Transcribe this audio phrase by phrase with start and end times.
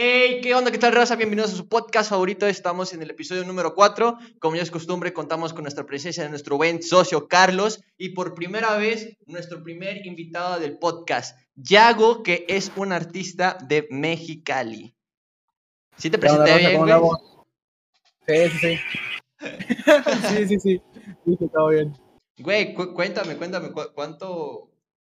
[0.00, 0.70] Hey, ¿qué onda?
[0.70, 1.16] ¿Qué tal, raza?
[1.16, 2.46] Bienvenidos a su podcast favorito.
[2.46, 4.16] Estamos en el episodio número 4.
[4.38, 8.34] Como ya es costumbre, contamos con nuestra presencia de nuestro buen socio Carlos y por
[8.34, 14.94] primera vez nuestro primer invitado del podcast, Yago, que es un artista de Mexicali.
[15.96, 16.94] ¿Sí te presenté bien, güey?
[18.28, 18.78] Sí, sí,
[19.40, 20.46] sí.
[20.46, 20.82] sí, sí, sí.
[21.26, 21.92] Sí, todo bien.
[22.38, 24.70] Güey, cuéntame, cuéntame, ¿cuánto...?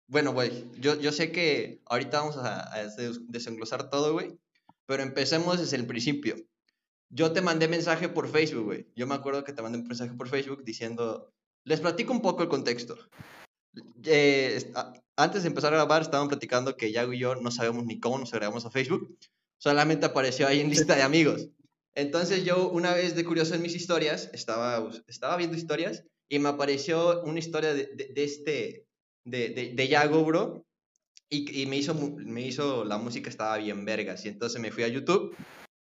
[0.08, 2.82] Bueno, güey, yo, yo sé que ahorita vamos a, a
[3.28, 4.41] desenglosar todo, güey.
[4.86, 6.36] Pero empecemos desde el principio.
[7.10, 8.86] Yo te mandé mensaje por Facebook, güey.
[8.96, 11.32] Yo me acuerdo que te mandé un mensaje por Facebook diciendo,
[11.64, 12.96] les platico un poco el contexto.
[14.04, 14.72] Eh,
[15.16, 18.18] antes de empezar a grabar, estaban platicando que Yago y yo no sabemos ni cómo
[18.18, 19.16] nos agregamos a Facebook.
[19.58, 21.48] Solamente apareció ahí en lista de amigos.
[21.94, 26.48] Entonces yo una vez de curioso en mis historias, estaba, estaba viendo historias y me
[26.48, 28.86] apareció una historia de, de, este,
[29.24, 30.64] de, de, de Yago, bro,
[31.32, 34.24] y, me, hizo, me hizo, la música estaba bien vergas.
[34.26, 35.34] Y entonces me fui a YouTube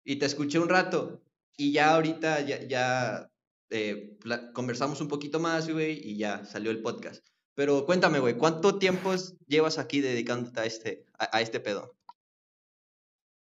[0.06, 1.22] y te escuché un rato.
[1.58, 3.32] Y ya ahorita ya, ya
[3.72, 4.18] eh,
[4.54, 7.26] conversamos un poquito más, güey, y ya salió el podcast.
[7.56, 9.12] Pero cuéntame, güey, ¿cuánto tiempo
[9.48, 11.96] llevas aquí dedicándote a este, a, este pedo?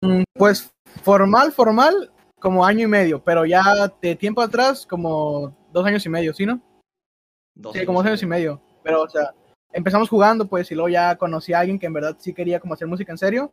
[0.02, 0.72] Mm, pues
[1.04, 3.64] formal, formal, como año y medio, pero ya
[4.02, 6.62] de tiempo atrás, como dos años y medio, ¿sí, no?
[7.56, 8.62] Dos sí, como dos años y medio.
[8.84, 9.36] Pero, o sea,
[9.72, 12.74] empezamos jugando, pues, y luego ya conocí a alguien que en verdad sí quería como
[12.74, 13.52] hacer música en serio.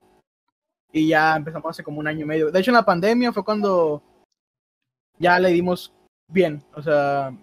[0.92, 2.50] Y ya empezamos hace como un año y medio.
[2.50, 4.02] De hecho, en la pandemia fue cuando
[5.18, 5.92] ya le dimos
[6.28, 7.36] bien, o sea,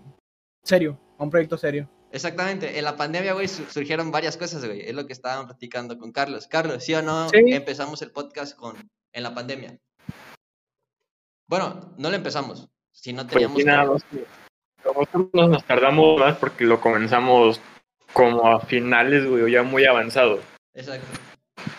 [0.64, 1.90] serio, un proyecto serio.
[2.12, 4.82] Exactamente, en la pandemia, güey, surgieron varias cosas, güey.
[4.82, 6.48] Es lo que estaban platicando con Carlos.
[6.48, 7.28] Carlos, ¿sí o no?
[7.34, 8.76] Empezamos el podcast con
[9.12, 9.78] en la pandemia.
[11.48, 13.50] Bueno, no lo empezamos, si no pues
[15.34, 17.60] nos tardamos más porque lo comenzamos
[18.14, 20.40] como a finales, güey, ya muy avanzado.
[20.74, 21.08] Exacto.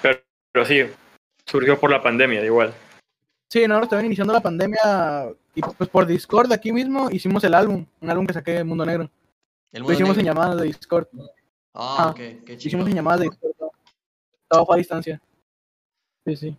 [0.02, 0.20] Pero,
[0.52, 0.82] pero sí,
[1.46, 2.74] surgió por la pandemia, igual.
[3.50, 7.86] Sí, no, estaban iniciando la pandemia y pues por Discord aquí mismo hicimos el álbum,
[8.00, 9.08] un álbum que saqué Mundo Negro.
[9.72, 11.06] lo hicimos en llamadas de Discord.
[11.72, 12.68] Ah, ok, qué chido.
[12.68, 13.52] Hicimos en llamadas de Discord.
[14.42, 15.22] Estaba a distancia.
[16.26, 16.56] Sí, sí.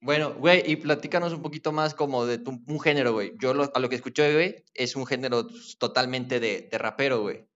[0.00, 3.32] Bueno, güey, y platícanos un poquito más como de tu, un género, güey.
[3.38, 5.46] Yo a lo que escuché, güey, es un género
[5.78, 7.46] totalmente de, de rapero, güey.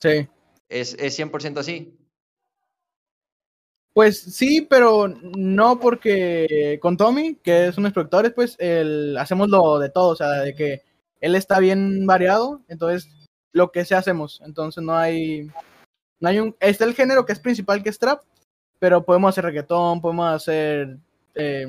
[0.00, 0.28] Sí.
[0.68, 1.96] ¿Es, es 100% así?
[3.92, 9.78] Pues sí, pero no porque con Tommy, que es los productores, pues el, hacemos lo
[9.80, 10.82] de todo, o sea, de que
[11.20, 13.10] él está bien variado, entonces
[13.52, 15.50] lo que sea hacemos, entonces no hay,
[16.20, 18.22] no hay un, está el género que es principal que es trap,
[18.78, 20.96] pero podemos hacer reggaetón, podemos hacer,
[21.34, 21.66] eh,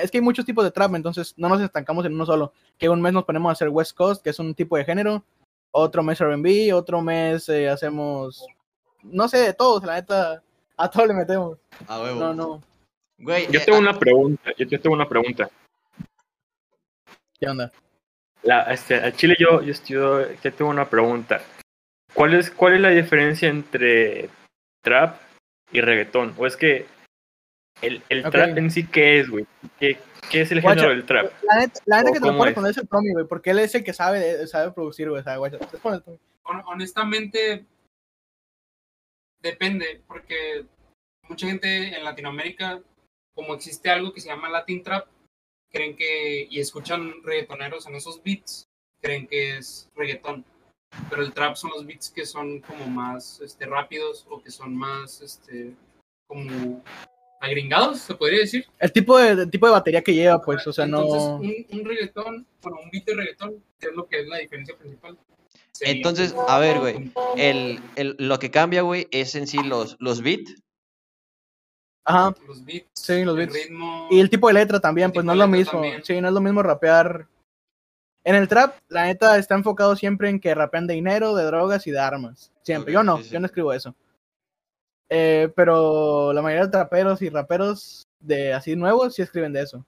[0.00, 2.88] es que hay muchos tipos de trap, entonces no nos estancamos en uno solo, que
[2.88, 5.24] un mes nos ponemos a hacer West Coast, que es un tipo de género,
[5.72, 8.46] otro mes RB, otro mes eh, hacemos,
[9.02, 10.42] no sé, de todos, la neta,
[10.76, 11.58] a todos le metemos.
[11.88, 12.20] A huevo.
[12.20, 12.62] No, no.
[13.18, 15.48] Güey, yo tengo eh, una pregunta, yo, tengo una pregunta.
[17.38, 17.72] ¿Qué onda?
[18.42, 21.40] La, este, a Chile yo, yo, estudio, yo tengo una pregunta.
[22.14, 24.28] ¿Cuál es, ¿Cuál es la diferencia entre
[24.82, 25.20] trap
[25.72, 26.34] y reggaetón?
[26.36, 26.86] ¿O es que
[27.80, 29.46] el, el trap en sí qué es, güey?
[29.78, 29.98] ¿Qué,
[30.32, 31.30] ¿Qué es el género del trap?
[31.42, 31.56] La
[32.02, 33.92] neta, que te lo puede poner es el Tommy, güey, porque él es el que
[33.92, 35.58] sabe, sabe producir, güey, sabe,
[36.64, 37.66] Honestamente,
[39.42, 40.64] depende, porque
[41.28, 42.80] mucha gente en Latinoamérica,
[43.34, 45.06] como existe algo que se llama Latin Trap,
[45.70, 48.66] creen que, y escuchan reggaetoneros en esos beats,
[49.02, 50.46] creen que es reggaetón.
[51.10, 54.76] Pero el trap son los beats que son como más este, rápidos o que son
[54.76, 55.74] más este,
[56.26, 56.82] como
[57.42, 58.64] agringados, se podría decir.
[58.78, 61.36] El tipo de, tipo de batería que lleva, pues, o sea, Entonces, no.
[61.36, 64.76] Un, un reggaetón, bueno, un beat de reggaetón, que es lo que es la diferencia
[64.76, 65.18] principal.
[65.80, 70.22] Entonces, a ver, güey, el, el, lo que cambia, güey, es en sí los, los
[70.22, 70.62] beats.
[72.04, 72.34] Ajá.
[72.46, 72.88] Los beats.
[72.94, 73.56] Sí, los beats.
[74.10, 75.82] y el tipo de letra también, pues no es lo mismo.
[76.04, 77.26] Sí, no es lo mismo rapear.
[78.24, 81.88] En el trap, la neta está enfocado siempre en que rapean de dinero, de drogas
[81.88, 82.52] y de armas.
[82.62, 82.92] Siempre.
[82.92, 83.96] yo no, yo no escribo eso.
[85.14, 89.84] Eh, pero la mayoría de traperos y raperos de así nuevos sí escriben de eso.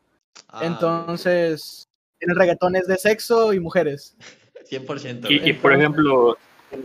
[0.48, 1.88] Ah, Entonces,
[2.20, 4.14] en el reggaetón es de sexo y mujeres.
[4.70, 5.30] 100%.
[5.30, 6.36] Y, y por ejemplo,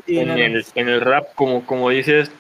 [0.08, 2.31] en, el, en el rap, como, como dices,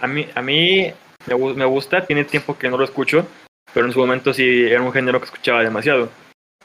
[0.00, 0.92] a mí, a mí
[1.26, 3.28] me, me gusta, tiene tiempo que no lo escucho,
[3.72, 6.10] pero en su momento sí era un género que escuchaba demasiado.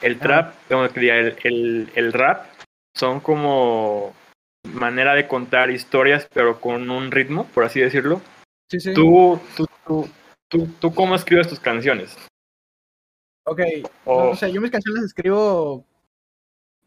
[0.00, 2.46] El trap, el, el, el rap,
[2.96, 4.14] son como
[4.64, 8.20] manera de contar historias, pero con un ritmo, por así decirlo.
[8.72, 8.94] Sí, sí.
[8.94, 10.08] ¿Tú, tú, tú,
[10.48, 12.16] tú, tú cómo escribes tus canciones?
[13.44, 13.60] Ok,
[14.06, 15.84] o sea, yo mis canciones escribo,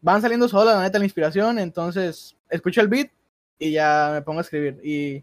[0.00, 3.12] van saliendo solas, la neta, la inspiración, entonces escucho el beat
[3.56, 4.80] y ya me pongo a escribir.
[4.82, 5.22] Y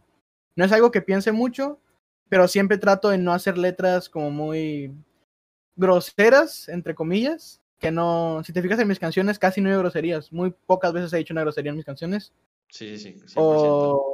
[0.56, 1.81] no es algo que piense mucho,
[2.30, 4.94] pero siempre trato de no hacer letras como muy
[5.75, 10.31] groseras, entre comillas, que no, si te fijas en mis canciones, casi no hay groserías,
[10.31, 12.31] muy pocas veces he dicho una grosería en mis canciones.
[12.69, 13.36] Sí, sí, sí.
[13.36, 13.36] 100%.
[13.36, 14.12] O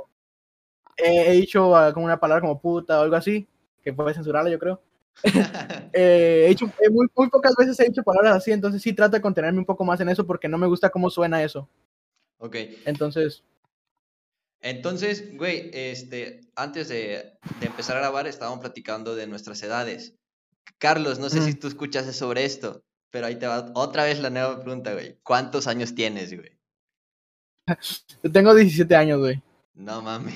[1.03, 3.47] he, dicho ah, como una palabra como puta o algo así,
[3.81, 4.81] que puede censurarla, yo creo.
[5.91, 9.17] Eh, he hecho, eh, muy, muy pocas veces he dicho palabras así, entonces sí trato
[9.17, 11.67] de contenerme un poco más en eso porque no me gusta cómo suena eso.
[12.37, 12.55] ok.
[12.85, 13.43] Entonces,
[14.61, 20.15] Entonces, güey, este, antes de, de empezar a grabar estábamos platicando de nuestras edades.
[20.77, 24.29] Carlos, no sé si tú escuchaste sobre esto, pero ahí te va otra vez la
[24.29, 25.17] nueva pregunta, güey.
[25.23, 26.57] ¿Cuántos años tienes, güey?
[28.23, 29.41] yo tengo 17 años, güey.
[29.79, 30.35] No mames.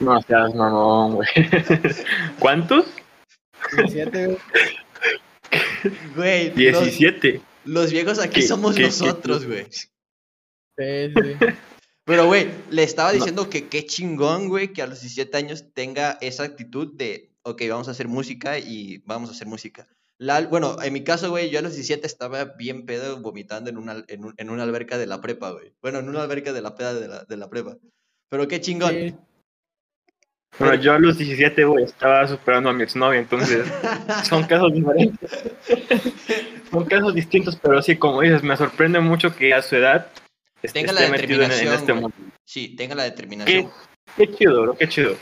[0.00, 1.28] No seas mamón, güey.
[2.38, 2.86] ¿Cuántos?
[3.76, 4.38] 17, güey.
[6.14, 7.40] Güey, los, 17.
[7.64, 9.66] los viejos aquí ¿Qué- somos qué- qué- nosotros, güey.
[9.70, 11.36] Sí, sí.
[12.04, 13.16] Pero, güey, le estaba No.
[13.16, 17.62] diciendo que qué chingón, güey, que a los 17 años tenga esa actitud de, ok,
[17.68, 19.88] vamos a hacer música y vamos a hacer música.
[20.18, 23.76] La, bueno, en mi caso, güey, yo a los 17 estaba bien pedo vomitando en
[23.76, 25.74] una, en, un- en una alberca de la prepa, güey.
[25.82, 27.76] Bueno, en una alberca de la peda de la, de la prepa.
[28.32, 28.94] Pero qué chingón.
[28.94, 29.14] Sí.
[30.58, 33.70] Bueno, yo a los 17, güey, estaba superando a mi exnovia, entonces
[34.26, 35.30] son casos diferentes.
[36.70, 40.10] Son casos distintos, pero sí, como dices, me sorprende mucho que a su edad
[40.62, 42.16] esté, Tenga la esté metido en, en determinación, este mundo.
[42.42, 43.70] Sí, tenga la determinación.
[44.16, 45.14] Qué, qué chido, bro, qué chido.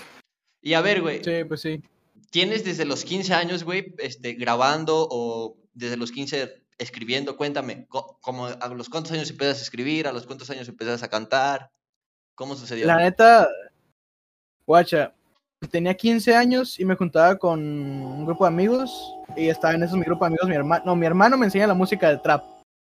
[0.62, 1.82] Y a ver, güey, Sí, pues sí.
[2.30, 7.36] ¿tienes desde los 15 años, güey, este, grabando o desde los 15 escribiendo?
[7.36, 10.06] Cuéntame, como ¿a los cuántos años empiezas a escribir?
[10.06, 11.72] ¿A los cuántos años empiezas a cantar?
[12.40, 12.54] ¿Cómo?
[12.86, 13.50] La neta,
[14.66, 15.12] guacha,
[15.70, 19.98] tenía 15 años y me juntaba con un grupo de amigos y estaba en esos
[19.98, 22.42] mi grupo de amigos mi hermano, no, mi hermano me enseña la música de trap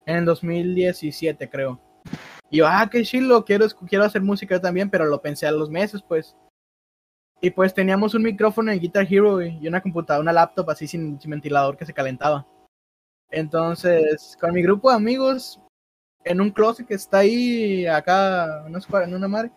[0.07, 1.79] en el 2017 creo.
[2.49, 5.69] Y yo, ah, qué chilo, quiero, quiero hacer música también, pero lo pensé a los
[5.69, 6.35] meses pues.
[7.43, 11.21] Y pues teníamos un micrófono en Guitar Hero y una computadora, una laptop así sin,
[11.21, 12.47] sin ventilador que se calentaba.
[13.31, 15.61] Entonces, con mi grupo de amigos,
[16.25, 19.53] en un closet que está ahí, acá, no sé en una madre,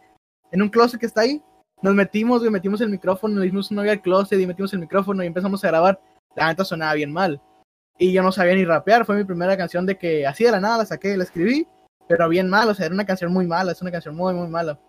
[0.51, 1.41] en un closet que está ahí,
[1.81, 4.79] nos metimos, güey, metimos el micrófono, le dimos un novia al closet y metimos el
[4.79, 6.01] micrófono y empezamos a grabar.
[6.35, 7.41] La neta sonaba bien mal.
[7.97, 10.59] Y yo no sabía ni rapear, fue mi primera canción de que así de la
[10.59, 11.67] nada la saqué, la escribí,
[12.07, 14.47] pero bien mal, o sea, era una canción muy mala, es una canción muy, muy
[14.47, 14.79] mala.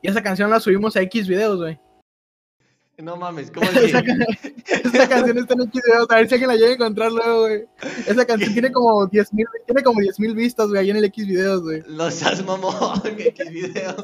[0.00, 1.78] Y esa canción la subimos a X videos, güey.
[2.98, 3.86] No mames, ¿cómo así?
[3.86, 4.14] Esa, ca-
[4.84, 7.40] esa canción está en X videos, a ver si alguien la llega a encontrar luego,
[7.40, 7.64] güey.
[8.06, 11.04] Esa canción tiene como 10 mil, tiene como 10 mil vistas, güey, ahí en el
[11.06, 11.82] X videos, güey.
[11.86, 13.96] Los has mamón, X video.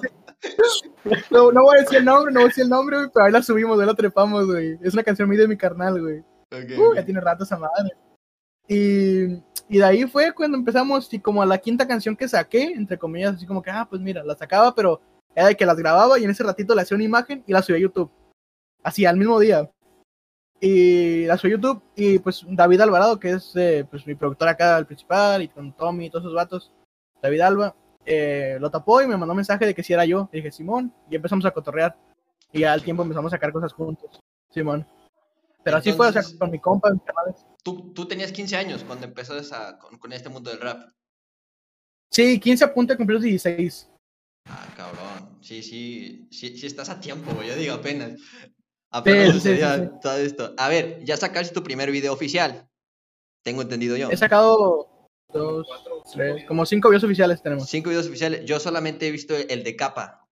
[1.31, 3.27] No, no voy a decir el nombre, no voy a decir el nombre, güey, pero
[3.27, 4.79] ahí la subimos, ahí la trepamos, güey.
[4.83, 6.23] Es una canción muy de mi carnal, güey.
[6.79, 7.91] Uh, ya tiene rato esa madre.
[8.67, 9.25] Y,
[9.69, 12.99] y de ahí fue cuando empezamos, y como a la quinta canción que saqué, entre
[12.99, 15.01] comillas, así como que, ah, pues mira, la sacaba, pero
[15.35, 17.63] era de que las grababa y en ese ratito le hacía una imagen y la
[17.63, 18.11] subía a YouTube.
[18.89, 19.71] Así, al mismo día.
[20.61, 24.49] Y la subí a YouTube y pues David Alvarado, que es eh, pues mi productor
[24.49, 26.73] acá, el principal, y con Tommy y todos esos vatos,
[27.23, 27.77] David Alba,
[28.07, 30.31] eh, lo tapó y me mandó un mensaje de que si era yo.
[30.33, 31.97] Y dije, Simón, y empezamos a cotorrear.
[32.51, 34.19] Y ya al tiempo empezamos a sacar cosas juntos.
[34.51, 34.87] Simón.
[35.63, 37.45] Pero así fue, o sea, con mi compa, mis canales.
[37.63, 40.89] Tú, tú tenías 15 años cuando empezaste a- con, con este mundo del rap.
[42.11, 43.91] Sí, 15 a punto de cumplir los 16.
[44.49, 45.39] Ah, cabrón.
[45.43, 47.49] Sí, sí, sí, sí estás a tiempo, güey.
[47.49, 48.19] Yo digo apenas.
[48.91, 50.55] Apenas Sí, sí, sí, todo esto.
[50.57, 52.69] A ver, ya sacaste tu primer video oficial.
[53.45, 54.11] Tengo entendido yo.
[54.11, 55.67] He sacado dos,
[56.13, 57.69] tres, como cinco videos oficiales tenemos.
[57.69, 58.45] Cinco videos oficiales.
[58.45, 60.25] Yo solamente he visto el de capa.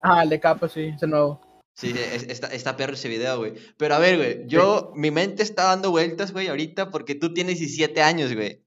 [0.00, 1.40] Ah, el de capa, sí, ese nuevo.
[1.76, 3.54] Sí, es- está, está perro ese video, güey.
[3.76, 7.58] Pero a ver, güey, yo, mi mente está dando vueltas, güey, ahorita porque tú tienes
[7.58, 8.64] 17 años, güey.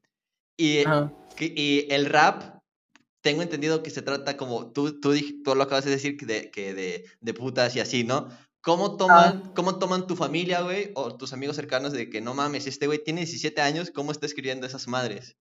[0.58, 0.84] Y,
[1.36, 2.60] que- y el rap,
[3.22, 5.13] tengo entendido que se trata como, tú, tú,
[5.44, 8.29] tú lo acabas de decir, que de, que de, de putas y así, ¿no?
[8.63, 12.68] ¿Cómo toman, ¿Cómo toman tu familia, güey, o tus amigos cercanos de que no mames,
[12.68, 15.36] este güey tiene 17 años, ¿cómo está escribiendo esas madres?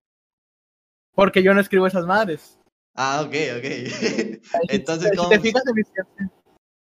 [1.15, 2.59] Porque yo no escribo esas madres.
[2.97, 3.65] Ah, ok, ok.
[4.41, 5.29] Si- Entonces, si, ¿cómo?
[5.29, 6.33] te fijas en mis canciones,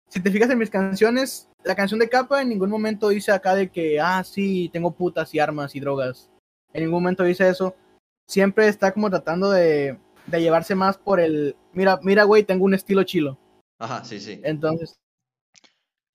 [0.09, 3.55] si te fijas en mis canciones, la canción de capa en ningún momento dice acá
[3.55, 6.29] de que, ah, sí, tengo putas y armas y drogas.
[6.73, 7.75] En ningún momento dice eso.
[8.27, 12.73] Siempre está como tratando de, de llevarse más por el, mira, mira, güey, tengo un
[12.73, 13.37] estilo chilo.
[13.79, 14.41] Ajá, sí, sí.
[14.43, 14.95] Entonces,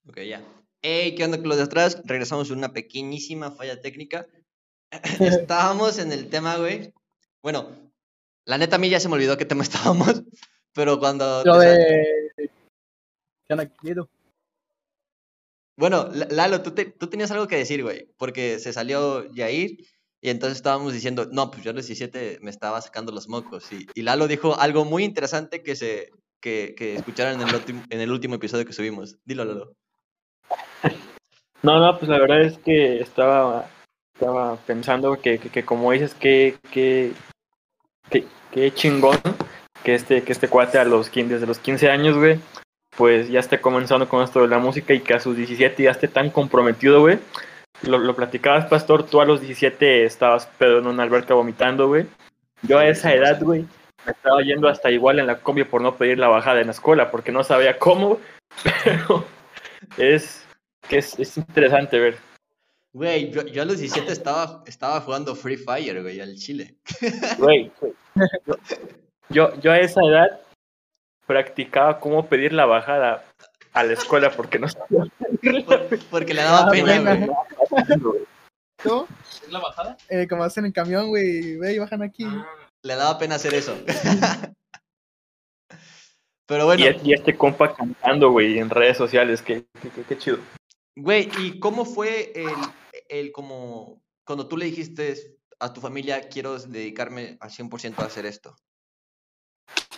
[0.07, 0.43] Ok, ya.
[0.81, 2.01] Hey, ¿qué onda con los de atrás?
[2.05, 4.25] Regresamos a una pequeñísima falla técnica.
[5.19, 6.93] Estábamos en el tema, güey.
[7.43, 7.91] Bueno,
[8.45, 10.23] la neta a mí ya se me olvidó qué tema estábamos,
[10.73, 11.43] pero cuando...
[11.45, 12.25] lo de...
[13.47, 14.09] ¿Qué onda, Guido?
[15.77, 19.85] Bueno, La- Lalo, tú, te- tú tenías algo que decir, güey, porque se salió Yair
[20.21, 23.71] y entonces estábamos diciendo, no, pues yo a los 17 me estaba sacando los mocos.
[23.71, 28.01] Y, y Lalo dijo algo muy interesante que se que, que escucharon en el, en
[28.01, 29.17] el último episodio que subimos.
[29.25, 29.75] Dilo, Lalo.
[31.63, 33.67] No, no, pues la verdad es que estaba,
[34.15, 37.13] estaba pensando que, que, que como dices, que, que,
[38.09, 39.19] que, que chingón
[39.83, 42.39] que este, que este cuate a los 15, desde los 15 años, güey,
[42.95, 45.91] pues ya esté comenzando con esto de la música y que a sus 17 ya
[45.91, 47.19] esté tan comprometido, güey.
[47.83, 52.05] Lo, lo platicabas, Pastor, tú a los 17 estabas pedo en una alberca vomitando, güey.
[52.63, 53.65] Yo a esa edad, güey,
[54.05, 56.73] me estaba yendo hasta igual en la combi por no pedir la bajada en la
[56.73, 58.19] escuela, porque no sabía cómo,
[58.83, 59.25] pero
[59.97, 60.43] es,
[60.87, 62.17] que es, es interesante ver.
[62.93, 66.75] Güey, yo, yo a los 17 estaba, estaba jugando Free Fire, güey, al Chile.
[67.37, 67.71] Güey,
[68.45, 68.55] yo,
[69.29, 70.41] yo, yo a esa edad
[71.25, 73.23] practicaba cómo pedir la bajada
[73.73, 75.05] a la escuela porque no sabía.
[75.65, 77.29] Por- porque le daba Ah, pena, güey.
[78.83, 79.07] ¿Tú?
[79.43, 79.95] ¿Es la bajada?
[80.09, 82.25] Eh, como hacen en camión, güey, ve y bajan aquí.
[82.27, 82.45] Ah,
[82.83, 83.73] Le daba pena hacer eso.
[86.51, 90.17] Pero bueno, Y, y este compa cantando, güey, en redes sociales, que, que, que- que
[90.17, 90.37] chido.
[90.97, 92.57] güey, ¿y cómo fue el,
[93.07, 98.25] el como cuando tú le dijiste a tu familia quiero dedicarme al 100% a hacer
[98.25, 98.53] esto?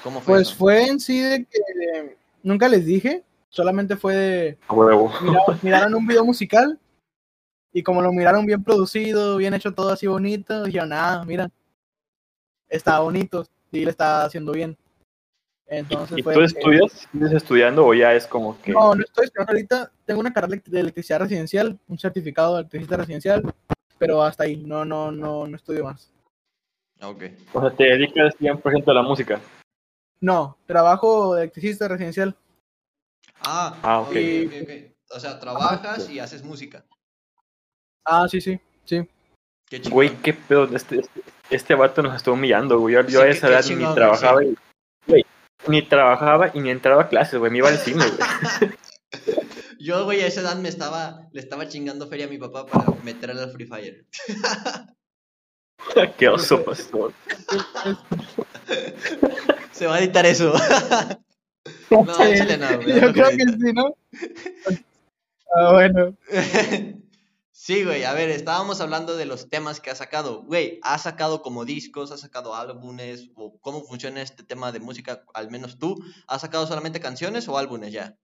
[0.03, 0.55] ¿Cómo fue Pues eso?
[0.57, 5.12] fue en sí de que nunca les dije, solamente fue de huevo.
[5.22, 6.79] miraron, miraron un video musical
[7.74, 11.50] y como lo miraron bien producido, bien hecho todo así bonito, dijeron, ah, mira,
[12.69, 14.77] está bonito, sí le está haciendo bien.
[15.77, 17.08] Entonces ¿Y fue tú que- estudias?
[17.12, 18.72] ¿Sigues estudiando o ya es como que.?
[18.72, 22.98] No, no estoy estudiando ahorita, tengo una carrera de electricidad residencial, un certificado de electricista
[22.98, 23.53] residencial,
[23.98, 26.12] pero hasta ahí, no, no, no, no estudio más.
[27.00, 27.24] Ah, Ok.
[27.53, 29.39] O sea, te dedicas 100% a la música.
[30.22, 32.36] No, trabajo de electricista residencial.
[33.46, 34.15] Ah, Ah, ok, ok.
[34.48, 35.15] ok, ok.
[35.15, 36.84] O sea, trabajas y haces música.
[38.06, 39.08] Ah, sí, sí, sí.
[39.70, 39.80] Qué.
[39.89, 40.63] Güey, qué pedo.
[40.75, 42.96] Este, este, este vato nos está humillando, güey.
[42.96, 44.42] Yo, yo Sí, a esa qué edad ni trabajaba.
[44.42, 44.48] sí.
[44.48, 44.58] y-
[45.12, 45.25] güey,
[45.67, 47.51] ni trabajaba y ni entraba a clases, güey.
[47.51, 48.72] Me iba al cine, güey.
[49.79, 52.91] Yo, güey, a esa edad me estaba, le estaba chingando feria a mi papá para
[53.03, 54.05] meterle al Free Fire.
[56.17, 57.12] qué oso, pastor.
[59.72, 60.53] Se va a editar eso.
[61.89, 63.93] no, échale no, güey, Yo creo que sí, ¿no?
[65.55, 66.15] Ah, bueno.
[67.65, 70.43] Sí, güey, a ver, estábamos hablando de los temas que ha sacado.
[70.43, 73.29] Güey, ¿has sacado como discos, has sacado álbumes?
[73.36, 75.24] ¿O cómo funciona este tema de música?
[75.34, 75.96] Al menos tú,
[76.27, 78.17] ¿has sacado solamente canciones o álbumes ya?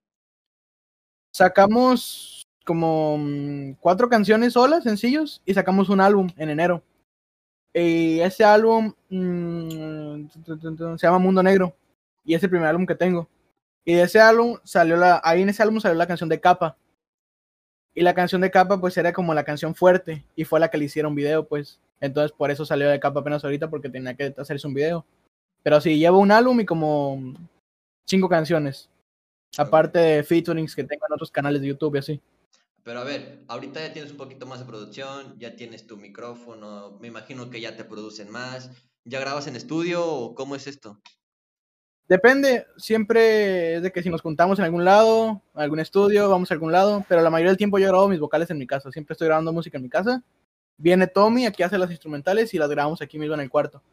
[1.31, 6.84] Sacamos como mm, cuatro canciones solas, sencillos, y sacamos un álbum en enero.
[7.74, 11.74] Y ese álbum mm, se llama Mundo Negro.
[12.25, 13.29] Y es el primer álbum que tengo.
[13.86, 15.22] Y de ese álbum salió la.
[15.24, 16.75] Ahí en ese álbum salió la canción de Capa.
[17.96, 20.24] Y la canción de Capa, pues era como la canción fuerte.
[20.36, 21.79] Y fue la que le hicieron video, pues.
[22.01, 25.05] Entonces por eso salió de Capa apenas ahorita, porque tenía que hacerse un video.
[25.63, 27.34] Pero sí, llevo un álbum y como
[28.05, 28.89] cinco canciones.
[29.58, 32.22] Aparte de featurings que tengo en otros canales de YouTube y así.
[32.84, 36.98] Pero a ver, ahorita ya tienes un poquito más de producción, ya tienes tu micrófono,
[37.00, 38.72] me imagino que ya te producen más.
[39.05, 41.00] ¿Ya grabas en estudio o cómo es esto?
[42.10, 46.56] Depende, siempre es de que si nos juntamos en algún lado, algún estudio, vamos a
[46.56, 49.13] algún lado, pero la mayoría del tiempo yo grabo mis vocales en mi casa, siempre
[49.13, 50.24] estoy grabando música en mi casa.
[50.78, 53.84] Viene Tommy, aquí hace las instrumentales y las grabamos aquí mismo en el cuarto.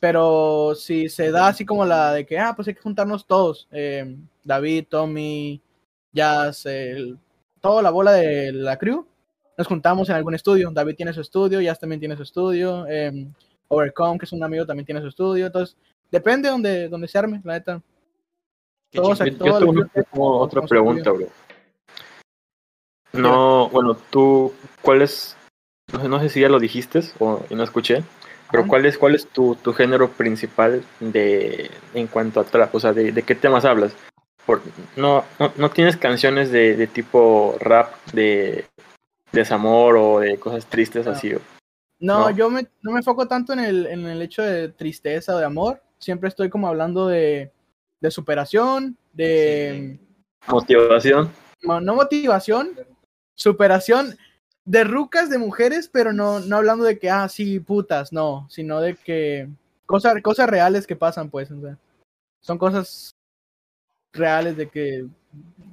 [0.00, 3.68] Pero si se da así como la de que, ah, pues hay que juntarnos todos,
[3.70, 5.62] eh, David, Tommy,
[6.12, 7.18] Jazz, el-
[7.60, 9.06] toda la bola de la crew,
[9.56, 10.70] nos juntamos en algún estudio.
[10.72, 13.28] David tiene su estudio, Jazz también tiene su estudio, eh,
[13.68, 15.46] Overcome, que es un amigo, también tiene su estudio.
[15.46, 15.76] Entonces,
[16.14, 17.82] depende donde, donde se arme, la neta.
[18.92, 19.18] Todos.
[19.18, 19.24] Yo,
[19.92, 21.26] tengo, otra pregunta, bro.
[23.12, 25.36] No, bueno, tú, ¿cuál es?
[25.92, 28.02] No sé, no sé si ya lo dijiste o y no escuché,
[28.50, 28.66] pero.
[28.66, 32.74] ¿cuál es, cuál es tu, tu género principal de en cuanto a trap?
[32.74, 33.92] O sea, ¿de, de qué temas hablas?
[34.46, 34.62] Por,
[34.96, 38.66] no, no, no tienes canciones de, de tipo rap, de
[39.32, 41.12] desamor o de cosas tristes No.
[41.12, 41.34] así.
[41.34, 41.40] o-
[41.98, 42.30] No, No.
[42.30, 45.44] yo me, no me enfoco tanto en el, en el hecho de tristeza o de
[45.46, 45.82] amor.
[46.04, 47.50] Siempre estoy como hablando de,
[48.00, 49.98] de superación, de
[50.46, 51.32] Motivación.
[51.62, 52.72] mo- no motivación,
[53.34, 54.14] superación
[54.66, 58.82] de rucas de mujeres, pero no, no hablando de que, ah, sí, putas, no, sino
[58.82, 59.48] de que
[59.86, 61.78] cosas, cosas reales que pasan, pues, o sea,
[62.42, 63.12] son cosas
[64.12, 65.06] reales de que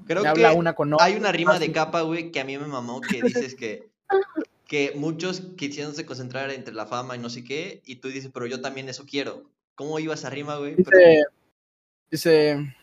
[0.06, 1.06] Creo que habla una con otra.
[1.06, 3.90] hay una rima de capa, güey, que a mí me mamó, que dices que,
[4.66, 8.46] que muchos quisiéndose concentrar entre la fama y no sé qué, y tú dices, pero
[8.48, 9.44] yo también eso quiero.
[9.82, 10.76] ¿Cómo iba esa rima, güey?
[10.76, 11.28] Pero-
[12.12, 12.76] Dice,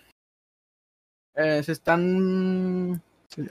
[1.37, 3.00] eh, se están,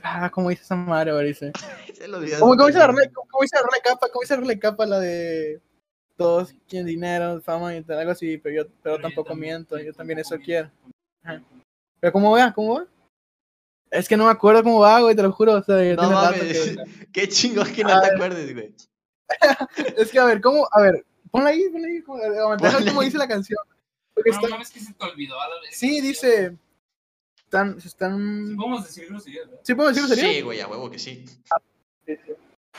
[0.02, 1.12] ah, ¿cómo dice esa madre?
[1.12, 1.52] ahora Dice,
[1.94, 2.88] Se lo ¿Cómo, cómo dice la
[3.82, 4.08] capa?
[4.12, 4.84] ¿Cómo dice la capa?
[4.84, 5.62] La de
[6.18, 9.94] todos quieren dinero, fama y tal, algo así, pero yo, pero tampoco también- miento, yo
[9.94, 10.70] también eso quiero.
[11.22, 11.40] Ajá.
[12.00, 12.52] Pero ¿cómo va?
[12.52, 12.86] ¿Cómo va?
[13.90, 15.54] Es que no me acuerdo cómo va, güey, te lo juro.
[15.54, 16.40] O sea, No mames.
[16.42, 16.76] que-
[17.12, 18.14] Qué chingón que no A te ver.
[18.16, 18.74] acuerdes, güey.
[19.96, 20.68] Es que, a ver, ¿cómo?
[20.70, 22.02] A ver, ponla ahí, ponla ahí.
[22.02, 23.06] como- cómo ahí.
[23.06, 23.58] dice la canción.
[24.14, 25.76] Porque No está- mames que se te olvidó a la vez.
[25.76, 26.56] Sí, dice.
[27.44, 28.56] Están, se Sí, están.
[28.56, 29.62] podemos decir groserías, ¿verdad?
[29.64, 30.30] ¿Sí puedo decirlo serio?
[30.30, 31.24] Sí, güey, a huevo que sí.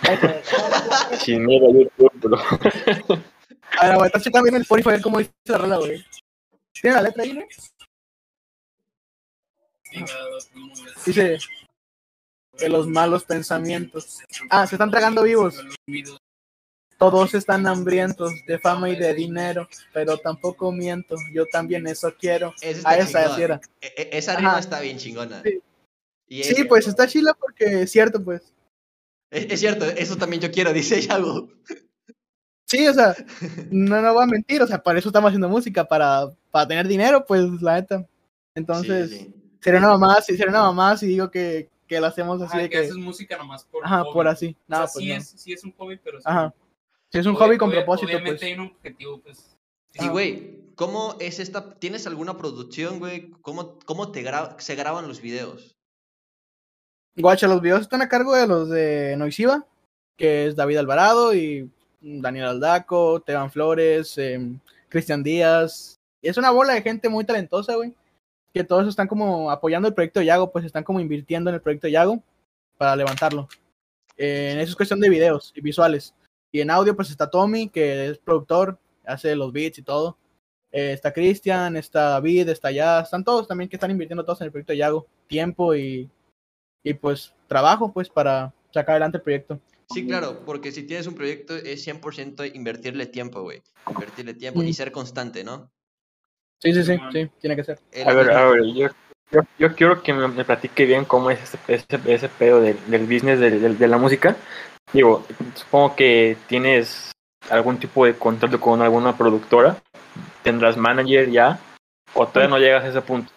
[1.26, 2.38] Sin miedo a YouTube, bro.
[3.80, 6.06] A ver, güey, estás checando bien el Spotify a ver cómo dice la rola, güey.
[6.74, 7.48] ¿Tiene la letra ahí, güey?
[11.06, 11.38] Dice.
[12.58, 14.20] De los malos pensamientos.
[14.50, 15.56] Ah, se están tragando vivos.
[17.00, 21.16] Todos están hambrientos de fama y de dinero, pero tampoco miento.
[21.34, 22.54] Yo también eso quiero.
[22.84, 23.62] A esa, era.
[23.80, 24.60] E- e- esa rima Ajá.
[24.60, 25.42] está bien chingona.
[25.42, 25.62] Sí.
[26.28, 28.54] Y Sí, pues está chila porque es cierto, pues.
[29.32, 31.50] Es, es cierto, eso también yo quiero, dice Yago.
[32.68, 33.16] Sí, o sea,
[33.72, 36.88] no, no voy a mentir, o sea, para eso estamos haciendo música, para, para tener
[36.88, 38.06] dinero, pues, la neta.
[38.56, 39.34] Entonces, Sí, sí.
[39.62, 42.58] sería una mamá, si sería una mamá si digo que, que lo hacemos así Ajá,
[42.64, 44.14] de que que, haces música nomás por ajá, hobby.
[44.14, 44.48] por así.
[44.48, 45.16] O No, sea, pues sí, no.
[45.16, 46.24] es, sí es un hobby, pero sí.
[46.28, 46.54] Ajá.
[47.12, 48.44] Si es un hobby con propósito, Obviamente pues.
[48.44, 49.56] hay un objetivo, pues.
[49.96, 51.74] Y güey, ¿cómo es esta?
[51.76, 53.32] ¿Tienes alguna producción, güey?
[53.42, 55.76] ¿Cómo, cómo te gra- se graban los videos?
[57.16, 59.66] Guacha, los videos están a cargo de los de Noisiva,
[60.16, 61.70] que es David Alvarado y
[62.02, 66.00] Daniel Aldaco, Teban Flores, em, Cristian Díaz.
[66.22, 67.94] Es una bola de gente muy talentosa, güey.
[68.54, 71.62] Que todos están como apoyando el proyecto de Yago, pues están como invirtiendo en el
[71.62, 72.22] proyecto de Yago
[72.78, 73.48] para levantarlo.
[74.18, 76.14] Eh, en eso es cuestión de videos y visuales.
[76.52, 80.18] Y en audio, pues está Tommy, que es productor, hace los beats y todo.
[80.72, 84.46] Eh, está Cristian, está David, está ya, están todos también que están invirtiendo todos en
[84.46, 85.08] el proyecto de Yago.
[85.28, 86.10] Tiempo y,
[86.84, 89.60] y pues trabajo, pues para sacar adelante el proyecto.
[89.92, 93.62] Sí, claro, porque si tienes un proyecto es 100% invertirle tiempo, güey.
[93.90, 94.74] Invertirle tiempo y Mm.
[94.74, 95.72] ser constante, ¿no?
[96.62, 97.80] Sí, sí, sí, sí, tiene que ser.
[97.92, 98.88] Es A ver, a ver, yo,
[99.32, 102.78] yo, yo quiero que me, me platique bien cómo es ese, ese, ese pedo del,
[102.92, 104.36] del business de, de- de la música.
[104.92, 105.24] Digo,
[105.56, 107.12] supongo que tienes
[107.50, 109.82] algún tipo de contrato con alguna productora.
[110.44, 111.60] ¿Tendrás manager ya?
[112.14, 113.32] ¿O todavía no llegas a ese punto?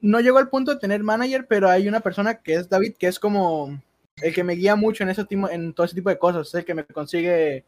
[0.00, 3.06] No llego al punto de tener manager, pero hay una persona que es David, que
[3.06, 3.80] es como
[4.20, 6.48] el que me guía mucho en ese tipo, en todo ese tipo de cosas.
[6.48, 7.64] Es el que me consigue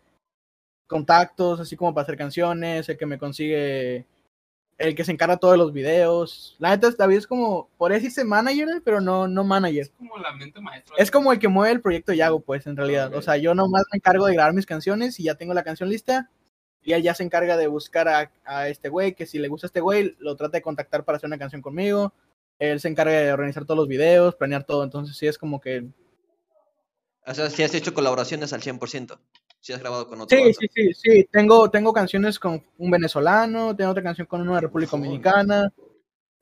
[0.87, 4.05] contactos, así como para hacer canciones, el que me consigue,
[4.79, 6.57] el que se encarga todo de los videos.
[6.59, 9.83] La neta, David es como, por decirse manager, pero no, no manager.
[9.83, 10.95] Es como la mente maestra.
[10.99, 13.15] Es como el que mueve el proyecto Yago, pues, en realidad.
[13.15, 15.89] O sea, yo nomás me encargo de grabar mis canciones y ya tengo la canción
[15.89, 16.31] lista.
[16.83, 19.67] Y él ya se encarga de buscar a, a este güey, que si le gusta
[19.67, 22.13] a este güey, lo trata de contactar para hacer una canción conmigo.
[22.59, 24.85] Él se encarga de organizar todos los videos, planear todo.
[24.85, 25.87] Entonces, sí es como que.
[27.27, 29.19] O sea, si has hecho colaboraciones al 100%.
[29.61, 30.59] Si has grabado con otro Sí, vato.
[30.61, 31.29] sí, sí, sí.
[31.31, 34.93] Tengo, tengo canciones con un venezolano, tengo otra canción con uno de República.
[34.93, 35.73] Dominicana.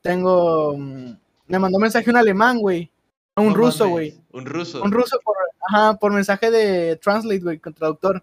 [0.02, 0.76] Tengo.
[0.76, 2.90] mm, Me mandó mensaje un alemán, güey.
[3.36, 4.14] Un No ruso, güey.
[4.32, 4.82] Un ruso.
[4.82, 5.36] Un ruso por,
[5.68, 8.22] ajá, por mensaje de Translate, güey, con traductor.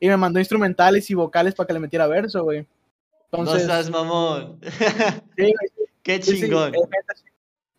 [0.00, 2.66] Y me mandó instrumentales y vocales para que le metiera verso, güey.
[3.30, 4.58] No Entonces, seas mamón.
[5.38, 5.54] sí,
[6.02, 6.74] Qué sí, sí, chingón.
[6.74, 7.24] eh, gente, así,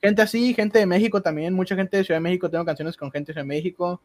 [0.01, 3.11] gente así, gente de México también, mucha gente de Ciudad de México, tengo canciones con
[3.11, 4.01] gente de Ciudad de México.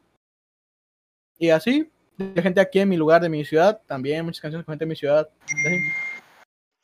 [1.39, 4.73] Y así, de gente aquí en mi lugar, de mi ciudad, también muchas canciones con
[4.73, 5.29] gente de mi ciudad.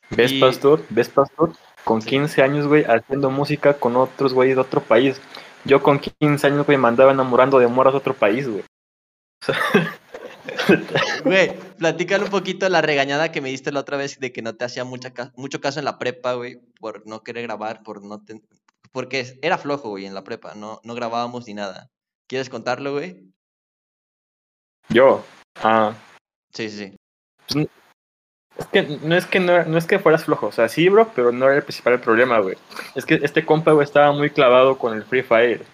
[0.09, 0.83] ¿Ves, Y- Pastor?
[0.89, 1.51] ¿Ves, Pastor?
[1.83, 2.09] Con Sí.
[2.09, 5.21] 15 años, güey, haciendo música con otros güeyes de otro país.
[5.65, 8.63] Yo con 15 años, güey, me andaba enamorando de moras de otro país, güey.
[11.23, 14.55] Güey, platícale un poquito la regañada que me diste la otra vez de que no
[14.55, 18.03] te hacía mucha ca- mucho caso en la prepa, güey, por no querer grabar, por
[18.03, 18.43] no ten-
[18.91, 21.89] porque era flojo, güey, en la prepa, no, no grabábamos ni nada.
[22.27, 23.23] ¿Quieres contarlo, güey?
[24.89, 25.23] Yo,
[25.63, 25.93] ah,
[26.55, 26.93] Sí, sí,
[27.47, 27.69] sí.
[28.57, 31.11] Es que no es que no, no es que fueras flojo, o sea, sí, bro,
[31.13, 32.55] pero no era el principal problema, güey.
[32.95, 35.65] Es que este compa, güey, estaba muy clavado con el Free Fire.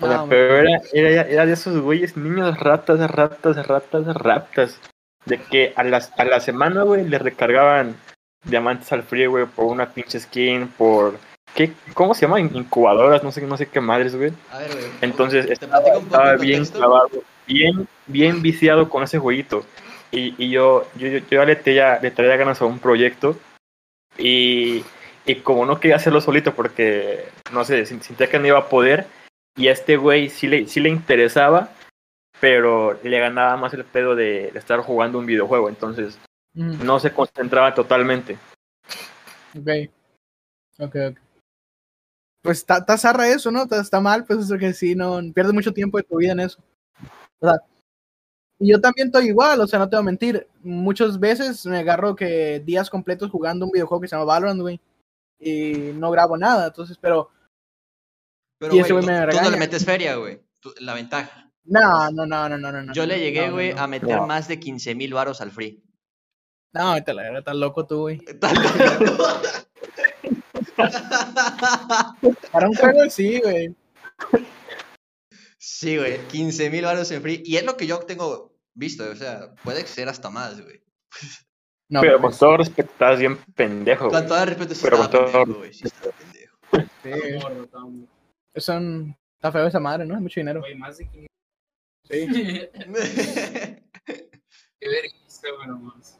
[0.00, 4.80] O sea, Ah, pero era, era, era de esos güeyes, niños ratas, ratas, ratas, ratas.
[5.24, 7.96] De que a, las, a la semana, güey, le recargaban
[8.42, 11.16] diamantes al Free, güey, por una pinche skin, por...
[11.54, 12.40] ¿qué, ¿Cómo se llama?
[12.40, 14.32] Incubadoras, no sé, no sé qué madres, güey.
[14.50, 14.86] A ver, güey.
[15.00, 19.64] Entonces ¿te estaba, bien clavado, bien, bien viciado con ese jueguito.
[20.10, 23.38] Y, y yo, yo, yo, le, traía, le traía ganas a un proyecto.
[24.16, 24.84] Y,
[25.26, 29.06] y como no quería hacerlo solito porque, no sé, sentía que no iba a poder.
[29.56, 31.70] Y a este güey sí le, sí le interesaba,
[32.40, 35.68] pero le ganaba más el pedo de, de estar jugando un videojuego.
[35.68, 36.18] Entonces
[36.54, 38.38] Mm, no se concentraba totalmente.
[39.58, 39.90] ok.
[40.78, 41.18] Ok, ok.
[42.42, 43.62] Pues está, zarra eso, ¿no?
[43.62, 46.40] Está, está mal, pues eso que sí, no, pierdes mucho tiempo de tu vida en
[46.40, 46.62] eso.
[47.44, 47.60] O sea,
[48.58, 50.46] y yo también estoy igual, o sea, no te voy a mentir.
[50.62, 54.80] Muchas veces me agarro que días completos jugando un videojuego que se llama Valorant, güey.
[55.38, 57.30] Y no grabo nada, entonces, pero
[58.58, 60.40] Pero, Y ese güey, güey tú, me tú no le metes feria, güey.
[60.80, 61.52] La ventaja.
[61.64, 62.92] No, no, no, no, no, no.
[62.94, 63.82] Yo le llegué, no, no, güey, no.
[63.82, 65.82] a meter más de 15 mil varos al free.
[66.72, 68.18] No, te la estás loco tú, güey.
[72.52, 73.74] Para un juego sí, güey.
[75.84, 77.42] Sí, güey, 15 mil varos en free.
[77.44, 80.82] Y es lo que yo tengo visto, o sea, puede ser hasta más, güey.
[81.90, 84.08] No, pero con pues, todo respeto, estás bien pendejo.
[84.08, 86.56] Con todo el respeto, sí Pero con todo- pendejo, güey, sí estaba pendejo.
[87.02, 87.10] sí,
[87.42, 88.08] Morro, está un-
[88.56, 89.16] son...
[89.36, 90.14] Está feo esa madre, ¿no?
[90.14, 90.60] Es mucho dinero.
[90.60, 91.28] güey, más de 500.
[92.08, 92.26] Sí,
[94.80, 96.18] Qué vergüenza, güey, nomás.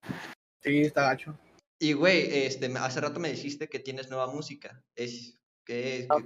[0.62, 1.37] sí, está gacho.
[1.81, 4.81] y, güey, este, hace rato me dijiste que tienes nueva música.
[4.94, 6.18] ¿Es, qué, Ah.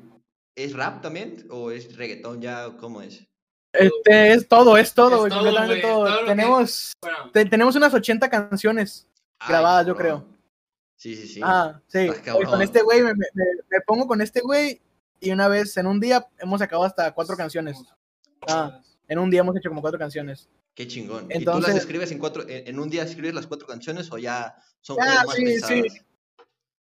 [0.65, 1.47] ¿Es rap también?
[1.51, 2.69] ¿O es reggaetón ya?
[2.79, 3.25] ¿Cómo es?
[3.73, 6.05] Este es todo, es todo, Es güey, todo, completamente güey, todo.
[6.07, 9.07] todo lo que- tenemos, Bueno, te- tenemos unas 80 canciones.
[9.47, 10.27] Grabadas, yo cabrón.
[10.97, 11.41] Sí, sí, sí.
[11.45, 12.09] Ah, sí.
[12.09, 14.81] Oye, con este güey me, me- pongo con este güey
[15.21, 17.77] y una vez en un día hemos sacado hasta cuatro canciones.
[18.49, 18.81] Ah.
[19.07, 20.49] En un día hemos hecho como cuatro canciones.
[20.75, 21.25] Qué chingón.
[21.25, 24.11] ¿Y tú las Entonces- escribes en cuatro, en, en un día escribes las cuatro canciones
[24.11, 25.83] o ya son Ah, cosas más sí, pensadas?
[25.93, 26.01] sí.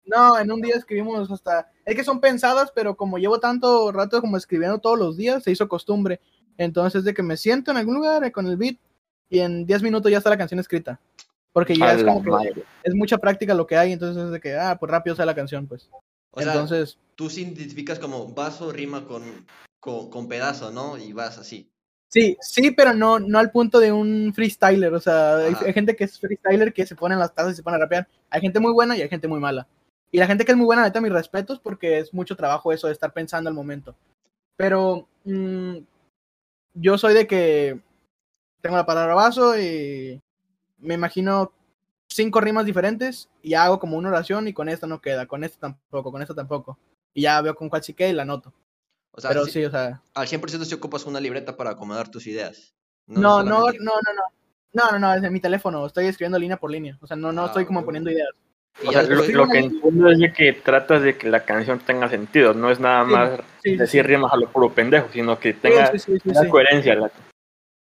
[0.06, 1.72] No, en un día escribimos hasta.
[1.86, 5.52] Es que son pensadas, pero como llevo tanto rato como escribiendo todos los días, se
[5.52, 6.20] hizo costumbre.
[6.58, 8.78] Entonces, de que me siento en algún lugar eh, con el beat
[9.30, 11.00] y en 10 minutos ya está la canción escrita.
[11.54, 12.64] Porque ya A es como que madre.
[12.84, 15.36] es mucha práctica lo que hay, entonces es de que, ah, pues rápido sale la
[15.36, 15.90] canción, pues.
[16.32, 19.24] O sea, entonces, tú sí identificas como vaso rima con,
[19.80, 20.98] con, con pedazo, ¿no?
[20.98, 21.70] Y vas así.
[22.08, 24.94] sí, sí, pero no, no al punto de un freestyler.
[24.94, 27.56] O sea, hay, hay gente que es freestyler que se pone en las tazas y
[27.58, 28.08] se pone a rapear.
[28.30, 29.68] Hay gente muy buena y hay gente muy mala.
[30.12, 32.88] Y la gente que es muy buena, neta, mis respetos, porque es mucho trabajo eso
[32.88, 33.96] de estar pensando al momento.
[34.58, 35.78] Pero mm,
[36.74, 37.80] yo soy de que
[38.62, 40.22] tengo la palabra vaso y
[40.80, 41.52] me imagino
[42.10, 45.60] cinco rimas diferentes y hago como una oración y con esta no queda, con esta
[45.60, 46.78] tampoco, con esta tampoco.
[47.14, 48.54] Y ya veo con cuál sí queda y la anoto.
[49.14, 52.10] O sea, Pero sí- sí, o sea, al 100% si ocupas una libreta para acomodar
[52.10, 52.74] tus ideas.
[53.08, 54.22] no, no, no, solamente- no, no.
[54.74, 56.98] No, no, no, es en mi teléfono, estoy escribiendo línea por línea.
[57.02, 58.30] O sea, no, no Ah, estoy como poniendo ideas.
[58.84, 61.80] Y O sea, lo, lo que entiendo es de que tratas de que la canción
[61.80, 63.32] tenga sentido, no es nada Sí, más
[63.64, 66.42] Sí, sí, decir rimas a lo puro pendejo, sino que tenga sí, sí, sí, una
[66.42, 66.50] sí.
[66.50, 66.96] coherencia.
[66.96, 67.12] la-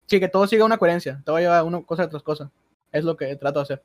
[0.07, 1.21] Sí, que todo siga una coherencia.
[1.23, 2.51] Todo lleva una cosa tras cosa.
[2.91, 3.83] Es lo que trato de hacer.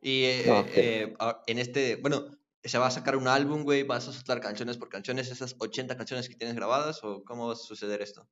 [0.00, 0.66] Y eh, Ok.
[0.74, 2.26] eh, ah, en este, bueno,
[2.62, 5.96] se va a sacar un álbum, güey, vas a soltar canciones por canciones, esas 80
[5.96, 8.26] canciones que tienes grabadas, o cómo va a suceder esto?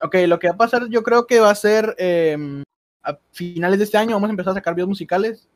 [0.00, 2.36] Ok, lo que va a pasar yo creo que va a ser eh,
[3.04, 5.48] a finales de este año vamos a empezar a sacar videos musicales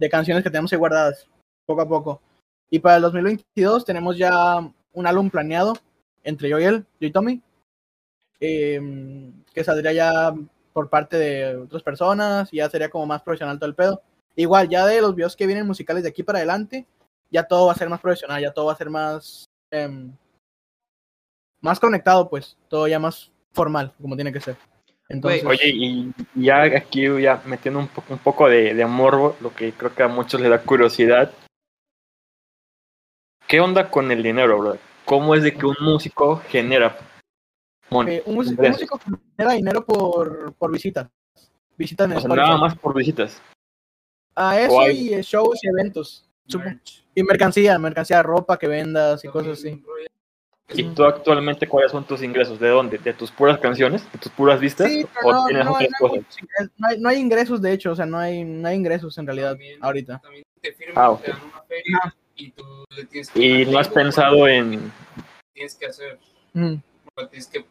[0.00, 1.28] de canciones que tenemos ahí guardadas,
[1.66, 2.22] poco a poco.
[2.70, 4.58] Y para el 2022 tenemos ya
[4.92, 5.74] un álbum planeado
[6.24, 7.42] entre yo y él, yo y Tommy,
[8.40, 8.80] eh,
[9.52, 10.34] que saldría ya
[10.72, 14.02] por parte de otras personas y ya sería como más profesional todo el pedo.
[14.36, 16.86] Igual, ya de los videos que vienen musicales de aquí para adelante,
[17.30, 19.44] ya todo va a ser más profesional, ya todo va a ser más...
[19.70, 20.16] em,
[21.60, 24.56] más conectado, pues, todo ya más formal, como tiene que ser.
[25.10, 29.52] Entonces, Oye, y ya aquí ya metiendo un, po- un poco de, de morbo, lo
[29.52, 31.32] que creo que a muchos les da curiosidad.
[33.48, 34.78] ¿Qué onda con el dinero, bro?
[35.04, 37.02] ¿Cómo es de que un músico genera eh,
[37.90, 38.72] un, músico, un ingresos?
[38.82, 39.00] músico
[39.36, 41.08] genera dinero por, por visitas.
[41.76, 43.42] Visitas en O sea, nada más por visitas.
[44.36, 46.24] A eso hay- y shows y eventos.
[46.54, 47.04] Merch.
[47.14, 49.82] Y mercancía, mercancía, ropa que vendas y cosas así.
[50.72, 52.58] ¿Y tú actualmente cuáles son tus ingresos?
[52.60, 52.98] ¿De dónde?
[52.98, 54.10] ¿De tus puras canciones?
[54.12, 54.88] ¿De tus puras vistas?
[54.90, 56.36] Sí, ¿O pero no, tienes no, hay- otras no hay cosas?
[56.78, 59.26] no hay- no hay ingresos, de hecho, o sea, no hay, no hay ingresos en
[59.26, 60.18] realidad También- ahorita.
[60.20, 61.22] También te firman, Ah, ok.
[61.24, 62.64] te dan una feria y tú
[62.96, 64.92] le tienes que ¿Y no has pensado en,
[65.54, 66.18] Tienes que hacer,
[66.54, 66.80] Ujú.
[67.30, 67.64] tienes que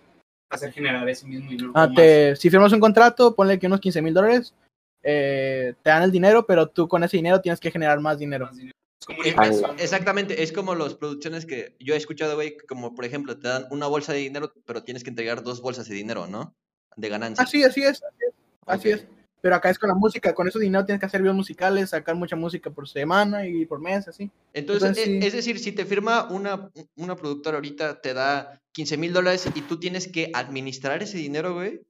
[0.51, 1.71] hacer generar ese mismo dinero.
[1.75, 4.53] Ah, te- si firmas un contrato, ponle que unos 15 mil dólares,
[5.01, 8.45] eh, te dan el dinero, pero tú con ese dinero tienes que generar más dinero.
[8.45, 8.75] Más dinero.
[9.23, 9.63] Es.
[9.77, 13.65] Exactamente, es como las producciones que yo he escuchado, güey, como por ejemplo te dan
[13.71, 16.53] una bolsa de dinero, pero tienes que entregar dos bolsas de dinero, ¿no?
[16.95, 17.43] De ganancia.
[17.43, 18.33] Así, así es, así es.
[18.65, 19.07] Así es.
[19.41, 22.15] Pero acá es con la música, con ese dinero tienes que hacer videos musicales, sacar
[22.15, 24.29] mucha música por semana y por mes, así.
[24.53, 25.27] Entonces, Entonces, e- sí.
[25.27, 29.61] es decir, si te firma una, una productora ahorita, te da 15 mil dólares y
[29.61, 31.81] tú tienes que administrar ese dinero, güey.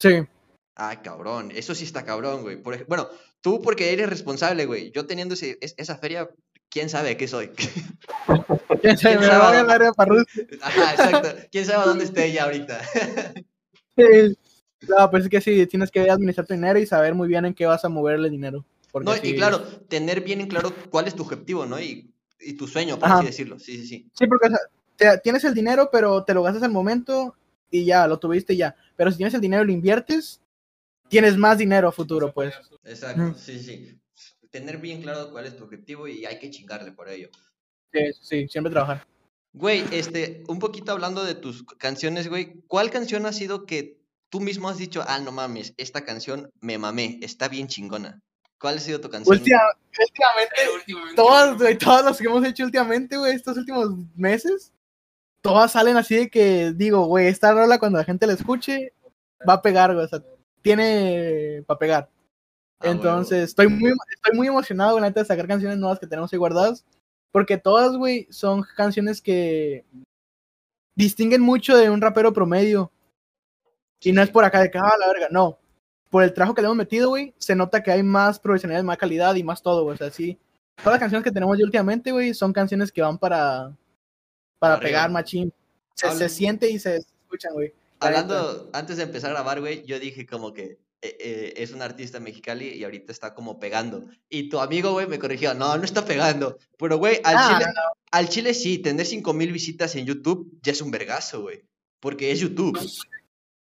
[0.00, 0.26] Sí.
[0.76, 2.56] Ah, cabrón, eso sí está cabrón, güey.
[2.56, 3.08] Por bueno,
[3.40, 4.90] tú porque eres responsable, güey.
[4.92, 6.30] Yo teniendo ese- esa feria,
[6.70, 7.50] quién sabe qué soy.
[8.80, 9.18] ¿Quién sabe?
[9.18, 9.62] Me sabe?
[9.62, 10.46] voy a dar para Rusia.
[10.62, 11.28] Ajá, exacto.
[11.50, 12.80] Quién sabe dónde esté ella ahorita.
[13.94, 14.34] Sí.
[14.88, 17.52] No, pues es que sí, tienes que administrar tu dinero y saber muy bien en
[17.52, 18.64] qué vas a moverle dinero.
[18.94, 21.78] No, sí- y claro, tener bien en claro cuál es tu objetivo, ¿no?
[21.78, 23.18] Y, y tu sueño, por Ajá.
[23.18, 23.58] así decirlo.
[23.58, 24.06] Sí, sí, sí.
[24.14, 24.58] Sí, porque o sea,
[24.96, 27.36] te- tienes el dinero, pero te lo gastas al momento
[27.70, 28.74] y ya, lo tuviste y ya.
[28.96, 30.40] Pero si tienes el dinero y lo inviertes,
[31.12, 32.54] tienes más dinero a futuro, pues.
[32.84, 33.98] Exacto, sí, sí.
[34.50, 37.28] Tener bien claro cuál es tu objetivo y hay que chingarle por ello.
[37.92, 39.06] Sí, sí, siempre trabajar.
[39.52, 43.98] Güey, este, un poquito hablando de tus canciones, güey, ¿cuál canción ha sido que
[44.30, 48.20] tú mismo has dicho, ah, no mames, esta canción me mamé, está bien chingona?
[48.58, 49.36] ¿Cuál ha sido tu canción?
[49.36, 49.60] Última-
[50.00, 54.72] últimamente, últimamente, todas, güey, todas las que hemos hecho últimamente, güey, estos últimos meses,
[55.42, 58.94] todas salen así de que digo, güey, esta rola cuando la gente la escuche
[59.46, 60.22] va a pegar, güey, o sea,
[60.62, 62.10] tiene para pegar.
[62.80, 62.90] Ah.
[62.90, 66.38] Entonces, estoy muy, estoy muy emocionado, la neta, de sacar canciones nuevas que tenemos ahí
[66.38, 66.84] guardadas.
[67.30, 69.84] Porque todas, güey, son canciones que
[70.94, 72.92] distinguen mucho de un rapero promedio.
[74.00, 75.58] Y no es por acá de que, ah, la verga, no.
[76.10, 78.98] Por el trabajo que le hemos metido, güey, se nota que hay más profesionalidad, más
[78.98, 79.94] calidad y más todo, güey.
[79.94, 80.38] O sea, sí.
[80.76, 83.74] Todas las canciones que tenemos ya últimamente, güey, son canciones que van para,
[84.58, 84.88] para Arriba.
[84.88, 85.52] pegar machín.
[85.94, 87.72] Se, se siente y se escuchan, güey.
[88.06, 91.82] Hablando, antes de empezar a grabar, güey, yo dije como que eh, eh, es un
[91.82, 94.04] artista mexicali y ahorita está como pegando.
[94.28, 96.58] Y tu amigo, güey, me corrigió, no, no está pegando.
[96.78, 97.72] Pero, güey, al, Ah, chile,
[98.12, 101.64] al chile sí, tener 5000 visitas en YouTube ya es un vergazo, güey.
[101.98, 102.78] Porque es YouTube.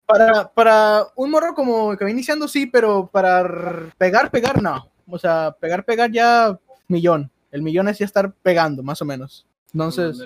[0.06, 4.92] Para, para un morro como que va iniciando, sí, pero para pegar, pegar, no.
[5.08, 7.32] O sea, pegar, pegar ya millón.
[7.52, 9.48] El millón es ya estar pegando, más o menos.
[9.74, 10.20] Entonces,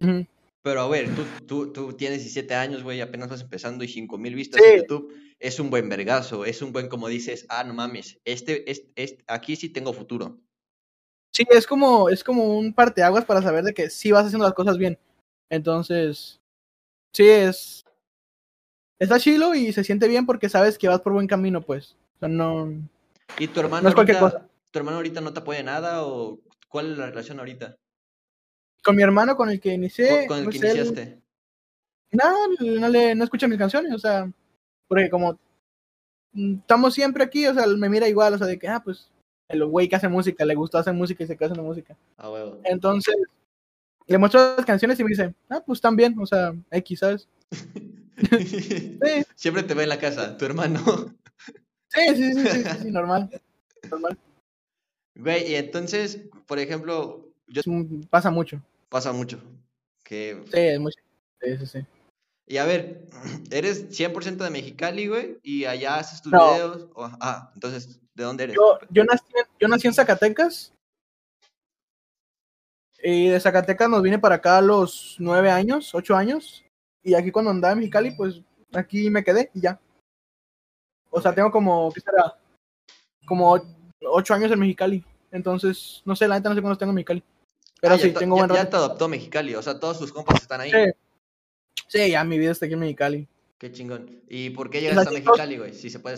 [0.00, 0.26] ujú.
[0.64, 4.34] Pero a ver, tú, tú, tú tienes 17 años, güey, apenas vas empezando y 5000
[4.34, 4.70] vistas Sí.
[4.70, 6.46] en YouTube es un buen vergazo.
[6.46, 10.38] Es un buen, como dices, ah, no mames, este, este, este- aquí sí tengo futuro.
[11.36, 14.54] sí, es como, es como un parteaguas para saber de que sí vas haciendo las
[14.54, 14.96] cosas bien.
[15.50, 16.40] Entonces,
[17.12, 17.84] sí, es.
[19.00, 21.96] Está chilo y se siente bien porque sabes que vas por buen camino, pues.
[22.16, 22.72] O sea, no.
[23.38, 24.50] ¿Y tu hermano, No es cualquier ahorita, cosa.
[24.70, 27.76] tu hermano ahorita no te apoya nada o cuál es la relación ahorita?
[28.84, 30.26] Con mi hermano con el que inicié.
[30.26, 31.18] con, el pues, que él- iniciaste.
[32.12, 34.30] nada, no le no escucha mis canciones, o sea,
[34.88, 35.38] porque como
[36.32, 39.10] mm, estamos siempre aquí, o sea, me mira igual, o sea, de que, ah, pues,
[39.48, 41.96] el güey que hace música, le gustó hacer música y se queda haciendo música.
[42.16, 42.60] Ah, huevo.
[42.64, 43.14] Entonces,
[44.06, 47.28] le muestro las canciones y me dice, ah, pues también, o sea, X, ¿sabes?
[48.16, 48.98] Sí,
[49.34, 50.78] Siempre te ve en la casa, tu hermano.
[51.88, 53.28] sí, sí, sí, sí, sí, sí, normal.
[53.90, 54.16] Normal.
[55.16, 57.62] Güey, y entonces, por ejemplo, yo
[58.10, 58.62] pasa mucho.
[58.94, 59.40] Pasa mucho.
[60.04, 60.40] Que...
[60.52, 61.00] Sí, es mucho.
[61.40, 61.86] Sí, sí, sí.
[62.46, 63.08] Y a ver,
[63.50, 66.52] eres 100% de Mexicali, güey, y allá haces tus No.
[66.52, 66.88] videos.
[67.20, 68.54] ah, entonces, ¿de dónde eres?
[68.56, 70.72] Yo, yo, nací en, yo nací en Zacatecas.
[73.02, 76.64] Y de Zacatecas nos vine para acá a los nueve años, ocho años.
[77.02, 78.42] Y aquí cuando andaba en Mexicali, pues
[78.74, 79.80] aquí me quedé y ya.
[81.10, 82.38] O sea, tengo como, ¿qué será?
[83.26, 83.60] Como
[84.02, 85.04] ocho años en Mexicali.
[85.32, 87.24] Entonces, no sé, la neta no sé cuántos tengo en Mexicali.
[87.84, 89.98] Pero Ah, ya sí, te- tengo ya, buen ya te adoptó Mexicali, o sea, todos
[89.98, 90.70] tus compas están ahí.
[90.70, 90.92] Sí.
[91.88, 93.28] Sí, ya mi vida está aquí en Mexicali.
[93.58, 94.22] Qué chingón.
[94.28, 95.74] ¿Y por qué llegaste a Mexicali, güey?
[95.74, 96.16] Si se puede.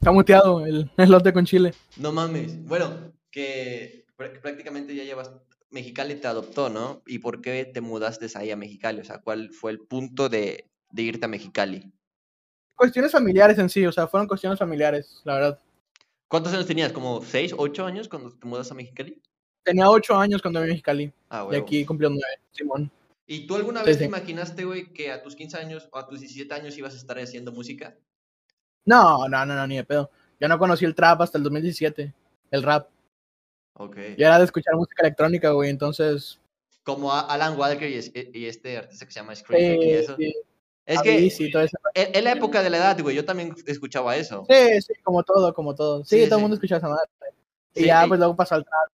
[0.00, 1.74] Está muteado el, el lote con chile.
[1.96, 2.62] No mames.
[2.66, 5.32] Bueno, que pr- prácticamente ya llevas.
[5.70, 7.02] Mexicali te adoptó, ¿no?
[7.06, 9.00] ¿Y por qué te mudaste ahí a Mexicali?
[9.00, 11.90] O sea, ¿cuál fue el punto de, de irte a Mexicali?
[12.76, 15.58] Cuestiones familiares en sí, o sea, fueron cuestiones familiares, la verdad.
[16.28, 16.92] ¿Cuántos años tenías?
[16.92, 19.20] ¿Como seis, ocho años cuando te mudas a Mexicali?
[19.64, 21.12] Tenía ocho años cuando a Mexicali.
[21.30, 22.90] Ah, Y aquí cumplió nueve, Simón.
[23.26, 24.08] ¿Y tú alguna Sí, vez te sí.
[24.08, 27.18] imaginaste, güey, que a tus 15 años o a tus 17 años ibas a estar
[27.18, 27.96] haciendo música?
[28.84, 30.10] No, no, no, no, ni de pedo.
[30.40, 32.12] Yo no conocí el trap hasta el 2017,
[32.50, 32.88] el rap.
[33.74, 33.96] Ok.
[34.18, 36.38] Yo era de escuchar música electrónica, güey, entonces...
[36.82, 40.16] Como Alan Walker y, es- y este artista que se llama Scream y eh, eso.
[40.16, 40.34] sí,
[40.84, 41.52] Es que y
[41.94, 44.44] en, en la época de la edad, güey, yo también escuchaba eso.
[44.50, 46.04] Sí, sí, como todo, como todo.
[46.04, 46.34] Sí, Sí, todo sí.
[46.34, 47.08] el mundo escuchaba esa madre.
[47.74, 48.90] Y Sí, ya, y- pues luego pasó al trap.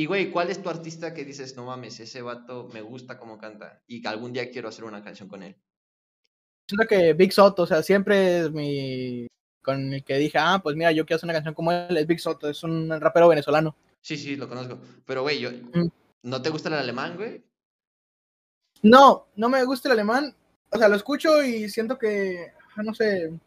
[0.00, 3.36] Y, güey, ¿cuál es tu artista que dices, no mames, ese vato me gusta cómo
[3.36, 5.54] canta y que algún día quiero hacer una canción con él?
[6.66, 9.26] Siento que Big Soto, o sea, siempre es mi...
[9.62, 12.06] Con el que dije, ah, pues mira, yo quiero hacer una canción como él, es
[12.06, 13.76] Big Soto, es un rapero venezolano.
[14.00, 14.80] Sí, sí, lo conozco.
[15.04, 15.50] Pero, güey, yo...
[16.22, 17.44] ¿no te gusta el alemán, güey?
[18.80, 20.34] No, no me gusta el alemán.
[20.70, 23.38] O sea, lo escucho y siento que, ah, no sé,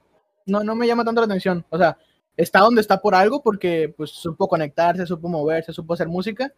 [0.46, 1.66] no, no me llama tanto la atención.
[1.72, 1.98] O sea,
[2.38, 6.54] está donde está por algo porque pues supo conectarse, supo moverse, supo hacer música,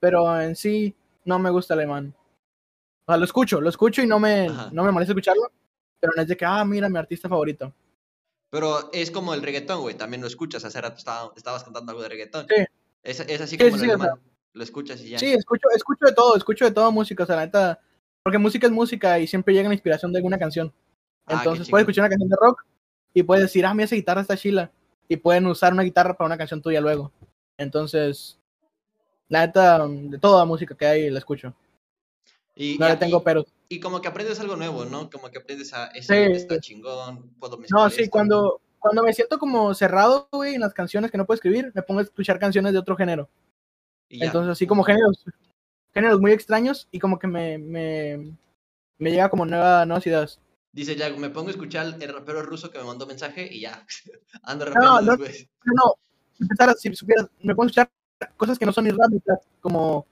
[0.00, 2.14] pero en sí no me gusta alemán.
[3.06, 4.70] O sea, lo escucho, lo escucho y no me, Ajá.
[4.72, 5.50] no me molesta escucharlo,
[6.00, 7.72] pero no es de que, ah, mira, mi artista favorito.
[8.50, 10.64] Pero es como el reggaetón, güey, también lo escuchas.
[10.64, 12.46] Hace rato estaba- estabas cantando algo de reggaetón.
[12.48, 12.64] Sí.
[13.02, 14.20] Es, es así Sí, como sí, el sí, o sea, alemán.
[14.54, 15.18] Lo escuchas y ya.
[15.18, 17.80] Sí, escucho, escucho de todo, escucho de todo música, o sea, la neta,
[18.22, 20.72] porque música es música y siempre llega la inspiración de alguna canción.
[21.26, 21.70] Ah, Entonces chingón.
[21.72, 22.64] puedes escuchar una canción de rock
[23.12, 24.72] y puedes decir, ah, mira, esa guitarra está chila.
[25.08, 27.10] Y pueden usar una guitarra para una canción tuya luego.
[27.56, 28.38] Entonces,
[29.28, 31.54] la neta, de toda música que hay la escucho.
[32.54, 33.44] Y, No y- le tengo pero.
[33.70, 35.10] Y como que aprendes algo nuevo, ¿no?
[35.10, 36.32] Como que aprendes a ese Sí.
[36.32, 38.10] está chingón, puedo No, sí, esto.
[38.10, 41.82] cuando, cuando me siento como cerrado, güey, en las canciones que no puedo escribir, me
[41.82, 43.28] pongo a escuchar canciones de otro género.
[44.08, 44.24] Y.
[44.24, 45.22] Entonces, así como géneros,
[45.92, 48.32] géneros muy extraños y como que me, me,
[48.98, 50.40] me llega como nueva, nuevas ideas.
[50.72, 53.86] Dice ya, me pongo a escuchar el rapero ruso que me mandó mensaje y ya.
[54.42, 55.48] Ando rapeando no, después.
[55.64, 55.94] no,
[56.38, 57.90] no, si supieras, me pongo a escuchar
[58.36, 59.10] cosas que no son ni rap
[59.60, 60.06] como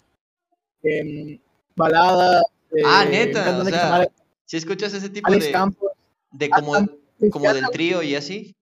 [0.83, 1.39] em,
[1.75, 2.43] baladas.
[2.85, 4.09] Ah, eh, neta, un cantante o sea,
[4.45, 5.91] Si escuchas ese tipo Alex de, Campos.
[6.33, 6.97] de Ah, como, Campos,
[7.31, 8.55] como del trío y así.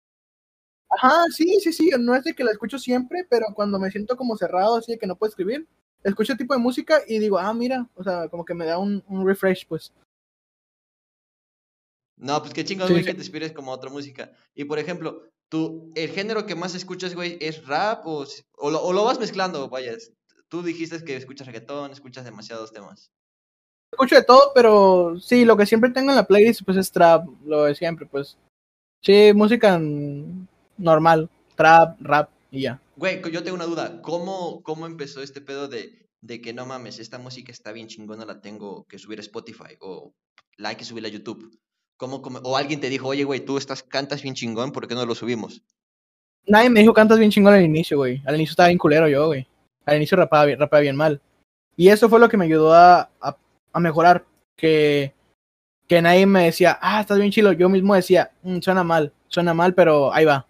[0.90, 4.16] Ajá, sí, sí, sí, no es de que la escucho siempre, pero cuando me siento
[4.16, 5.66] como cerrado, así de que no puedo escribir,
[6.02, 9.02] escucho tipo de música y digo, ah, mira, o sea, como que me da un,
[9.08, 9.92] un refresh, pues.
[12.16, 13.06] No, pues qué chingón, güey, sí.
[13.06, 14.32] que te inspires como a otra música.
[14.54, 18.24] Y por ejemplo, tú, el género que más escuchas, güey, es rap o,
[18.56, 20.12] o, lo, o lo vas mezclando, vayas.
[20.48, 23.10] Tú dijiste que escuchas reggaetón, escuchas demasiados temas.
[23.92, 27.26] Escucho de todo, pero sí, lo que siempre tengo en la playlist, pues es trap,
[27.44, 28.36] lo de siempre, pues.
[29.02, 29.80] Sí, música
[30.78, 32.80] normal, trap, rap y ya.
[32.96, 34.00] Güey, yo tengo una duda.
[34.02, 38.24] ¿Cómo, cómo empezó este pedo de, de que no mames, esta música está bien chingona,
[38.24, 40.14] la tengo que subir a Spotify o
[40.56, 41.58] la hay que subirla a YouTube?
[41.96, 44.94] ¿Cómo, cómo- o alguien te dijo, oye, güey, tú estás, cantas bien chingón, ¿por qué
[44.94, 45.62] no lo subimos?
[46.46, 48.20] Nadie me dijo cantas bien chingón al inicio, güey.
[48.26, 49.46] Al inicio estaba bien culero yo, güey.
[49.86, 51.20] Al inicio rapaba bien, rapaba bien mal.
[51.76, 53.36] Y eso fue lo que me ayudó a, a,
[53.72, 54.24] a mejorar.
[54.56, 55.12] Que,
[55.88, 57.52] que nadie me decía, ah, estás bien chilo.
[57.52, 60.46] Yo mismo decía, "Mm, suena mal, suena mal, pero ahí va.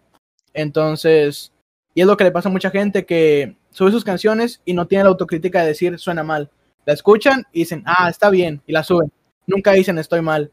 [0.52, 1.52] Entonces,
[1.94, 4.87] y es lo que le pasa a mucha gente que sube sus canciones y no
[4.87, 6.50] tiene la autocrítica de decir suena mal.
[6.87, 9.11] La escuchan y dicen, ah, está bien, y la suben.
[9.46, 10.50] Nunca dicen estoy mal.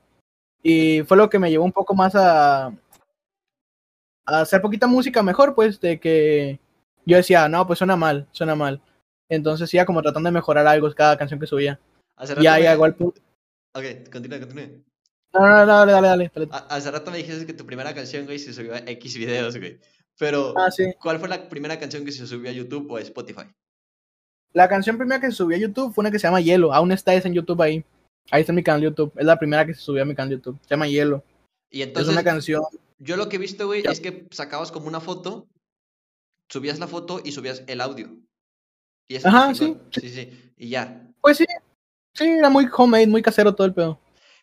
[0.64, 5.56] Y fue lo que me llevó un poco más a, a hacer poquita música mejor,
[5.56, 6.60] pues, de que
[7.06, 8.82] yo decía, no, pues suena mal, suena mal.
[9.30, 11.80] Entonces iba como tratando de mejorar algo cada canción que subía.
[12.38, 13.22] Y ya me- llegó al punto.
[13.74, 14.66] Ok, continúa, continúa.
[15.34, 16.50] No, no, no, dale, dale, dale.
[16.70, 19.80] Hace rato me dijiste que tu primera canción, güey, se subió a X videos, güey.
[20.20, 20.94] Pero, Ah, sí.
[21.02, 23.44] ¿cuál fue la primera canción que se subió a YouTube o a Spotify?
[24.54, 26.74] La canción primera que se subió a YouTube fue una que se llama Hielo.
[26.74, 27.86] Aún está esa en YouTube ahí.
[28.30, 29.12] Ahí está mi canal de YouTube.
[29.18, 30.60] Es la primera que se subió a mi canal de YouTube.
[30.62, 31.24] Se llama Hielo.
[31.70, 32.64] Y es entonces, una canción.
[33.00, 35.48] yo lo que he visto, güey, es que sacabas como una foto,
[36.50, 38.18] subías la foto y subías el audio.
[39.08, 39.82] Y Ajá, chingón.
[39.92, 40.10] sí.
[40.10, 41.08] Sí, Y ya.
[41.22, 41.46] Pues sí.
[42.14, 44.00] Sí, era muy homemade, muy casero todo el pedo.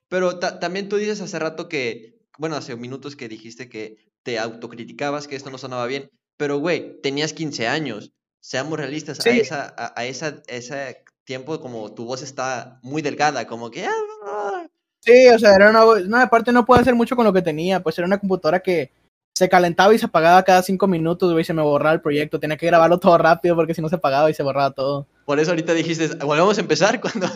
[0.09, 4.39] Pero ta- también tú dices hace rato que, bueno, hace minutos que dijiste que te
[4.39, 6.09] autocriticabas, que esto no sonaba bien.
[6.39, 8.11] Pero, güey, tenías 15 años.
[8.41, 9.41] Seamos realistas, a, Sí.
[9.41, 13.85] esa, a, a esa, ese tiempo como tu voz está muy delgada, como que...
[13.87, 14.67] ah,
[15.01, 17.43] Sí, o sea, era una voz- No, aparte no puedo hacer mucho con lo que
[17.43, 17.81] tenía.
[17.81, 18.91] Pues era una computadora que
[19.35, 21.45] se calentaba y se apagaba cada cinco minutos, güey.
[21.45, 22.41] Se me borraba el proyecto.
[22.41, 25.07] Tenía que grabarlo todo rápido porque si no se apagaba y se borraba todo.
[25.27, 27.29] Por eso ahorita dijiste, volvemos a empezar cuando...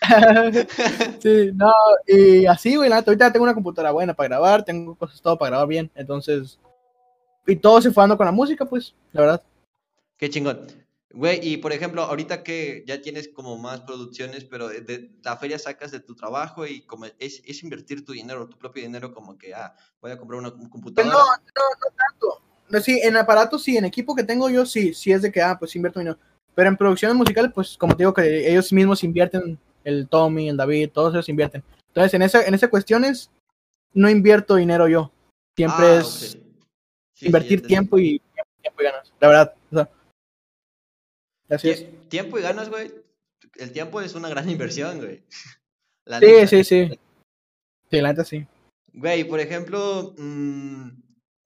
[1.22, 1.72] sí, no,
[2.06, 5.68] y así, güey, ahorita tengo una computadora buena para grabar, tengo cosas todo para grabar
[5.68, 6.58] bien, entonces,
[7.46, 9.42] y todo se fue dando con la música, pues, la verdad.
[10.16, 10.60] Qué chingón.
[11.12, 15.36] Güey, y por ejemplo, ahorita que ya tienes como más producciones, pero de, de la
[15.36, 19.12] feria sacas de tu trabajo y como es, es invertir tu dinero, tu propio dinero,
[19.12, 21.12] como que, ah, voy a comprar una Pues computadora.
[21.12, 22.42] no, no, no tanto.
[22.68, 25.42] No, sí, en aparatos sí, en equipo que tengo yo sí, sí es de que,
[25.42, 26.18] ah, pues invierto dinero.
[26.54, 30.56] Pero en producciones musicales, pues como te digo, que ellos mismos invierten, el Tommy, el
[30.56, 31.64] David, todos ellos invierten.
[31.88, 33.30] Entonces, en, esa, en esas cuestiones,
[33.94, 35.10] no invierto dinero yo.
[35.56, 36.38] Siempre Ah, es.
[37.14, 38.22] Sí, invertir tiempo, y,
[38.62, 39.54] tiempo y ganas, la verdad.
[39.72, 39.88] O sea,
[41.50, 41.82] así es.
[41.86, 42.92] Tie- Tiempo y ganas, güey.
[43.56, 45.22] El tiempo es una gran inversión, güey.
[46.04, 46.46] La Sí, neta.
[46.46, 46.98] sí, sí.
[47.90, 48.46] Sí, la neta sí.
[48.92, 50.88] Güey, por ejemplo, mm,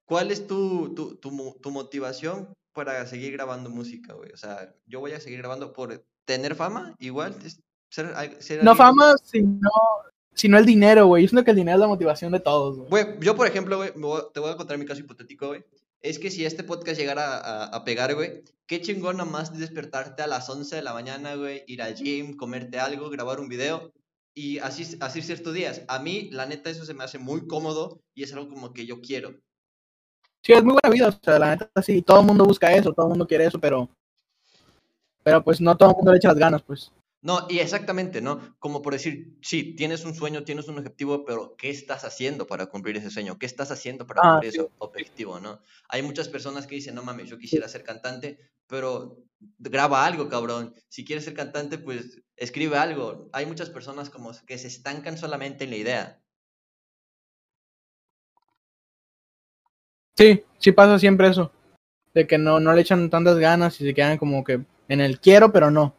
[0.06, 4.30] ¿cuál es tu, tu, tu, tu motivación para seguir grabando música, güey?
[4.32, 7.34] O sea, yo voy a seguir grabando por tener fama, igual,
[7.90, 9.70] ser, ser No fama, sino,
[10.32, 11.22] sino el dinero, güey.
[11.24, 12.88] Yo siento que el dinero es la motivación de todos, güey.
[12.88, 13.92] Güey, yo, por ejemplo, güey,
[14.32, 15.64] te voy a contar mi caso hipotético, güey.
[16.04, 20.26] Es que si este podcast llegara a, a pegar, güey, qué chingón nomás despertarte a
[20.26, 23.90] las 11 de la mañana, güey, ir al gym, comerte algo, grabar un video
[24.34, 25.80] y así, así ciertos días.
[25.88, 28.84] A mí, la neta, eso se me hace muy cómodo y es algo como que
[28.84, 29.34] yo quiero.
[30.42, 32.02] Sí, es muy buena vida, o sea, la neta sí.
[32.02, 33.88] Todo el mundo busca eso, todo el mundo quiere eso, pero.
[35.22, 36.92] Pero pues no todo el mundo le echa las ganas, pues.
[37.24, 38.54] No, y exactamente, ¿no?
[38.58, 42.66] Como por decir, sí, tienes un sueño, tienes un objetivo, pero ¿qué estás haciendo para
[42.66, 43.38] cumplir ese sueño?
[43.38, 44.58] ¿Qué estás haciendo para Ah, cumplir sí.
[44.58, 45.62] ese objetivo, no?
[45.88, 49.16] Hay muchas personas que dicen, no mames, yo quisiera ser cantante, pero
[49.58, 50.74] graba algo, cabrón.
[50.90, 53.30] Si quieres ser cantante, pues escribe algo.
[53.32, 56.22] Hay muchas personas como que se estancan solamente en la idea.
[60.14, 61.50] Sí, sí pasa siempre eso.
[62.12, 65.20] De que no, no le echan tantas ganas y se quedan como que en el
[65.20, 65.94] quiero, pero no.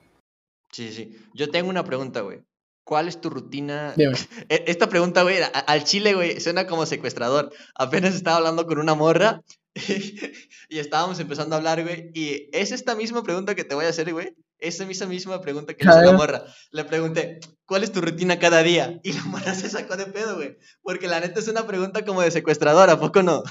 [0.76, 1.16] Sí, sí.
[1.34, 2.42] Yo tengo una pregunta, güey.
[2.84, 3.94] ¿Cuál es tu rutina?
[3.96, 4.12] Dime.
[4.50, 7.50] E- Esta pregunta, güey, a- al chile, güey, suena como secuestrador.
[7.76, 9.42] Apenas estaba hablando con una morra
[10.70, 13.90] y estábamos empezando a hablar, güey, y es esta misma pregunta que te voy a
[13.90, 14.36] hacer, güey.
[14.60, 16.44] esa misma, misma pregunta que le hizo la morra.
[16.72, 19.00] Le pregunté, ¿cuál es tu rutina cada día?
[19.02, 20.58] Y la morra se sacó de pedo, güey.
[20.82, 23.44] Porque la neta es una pregunta como de secuestrador, ¿a poco no?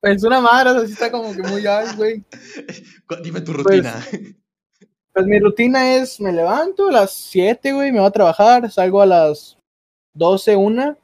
[0.00, 2.24] Pues una madre, así está como que muy ay, güey.
[3.22, 4.04] Dime tu rutina.
[4.10, 4.34] Pues,
[5.16, 9.06] mi rutina es, me levanto a las 7, güey, me voy a trabajar, salgo a
[9.06, 9.56] las
[10.14, 10.96] 12, 1.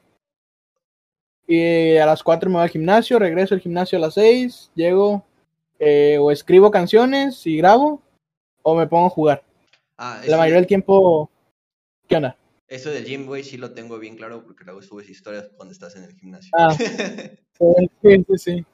[1.47, 5.23] Y a las 4 me voy al gimnasio, regreso al gimnasio a las 6, llego
[5.79, 8.01] eh, o escribo canciones y grabo
[8.63, 9.43] o me pongo a jugar.
[9.97, 11.29] Ah, La mayoría del tiempo,
[12.07, 12.37] ¿qué onda?
[12.67, 15.95] Eso del gym, güey, sí lo tengo bien claro porque luego subes historias cuando estás
[15.95, 16.51] en el gimnasio.
[16.53, 16.73] Ah,
[18.01, 18.65] sí, sí, sí.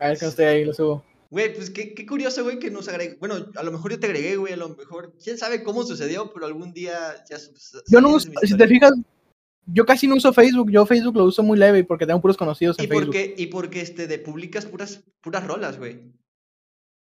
[0.00, 1.04] A ver que estoy ahí, lo subo.
[1.30, 3.16] Güey, pues qué, qué curioso, güey, que nos agregue.
[3.20, 5.14] Bueno, a lo mejor yo te agregué, güey, a lo mejor.
[5.22, 7.36] Quién sabe cómo sucedió, pero algún día ya.
[7.88, 8.92] Yo no uso, si te fijas,
[9.66, 10.70] yo casi no uso Facebook.
[10.70, 13.06] Yo Facebook lo uso muy leve porque tengo puros conocidos en ¿Y Facebook.
[13.06, 16.00] Porque, y porque este, de publicas puras, puras rolas, güey.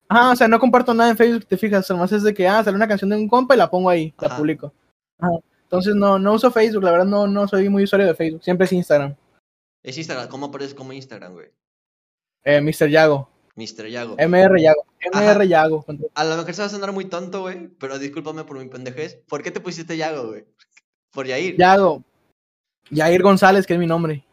[0.08, 2.64] Ajá, o sea, no comparto nada en Facebook, te fijas, además es de que, ah,
[2.64, 4.72] sale una canción de un compa y la pongo ahí, la publico.
[5.18, 5.38] Ajá.
[5.64, 8.64] Entonces no, no uso Facebook, la verdad no, no soy muy usuario de Facebook, siempre
[8.64, 9.14] es Instagram.
[9.82, 11.48] Es Instagram, ¿cómo apareces como Instagram, güey?
[12.42, 12.88] Eh, Mr.
[12.88, 13.28] Yago,
[13.58, 13.88] Mr.
[13.88, 14.16] Yago.
[14.16, 14.86] MR Yago.
[15.12, 15.84] MR Yago.
[16.14, 19.18] A lo mejor se va a sonar muy tonto, güey, pero discúlpame por mi pendejez.
[19.28, 20.44] ¿Por qué te pusiste Yago, güey?
[21.10, 21.56] Por Yair.
[21.56, 22.04] Yago,
[22.90, 24.24] Yair González, que es mi nombre.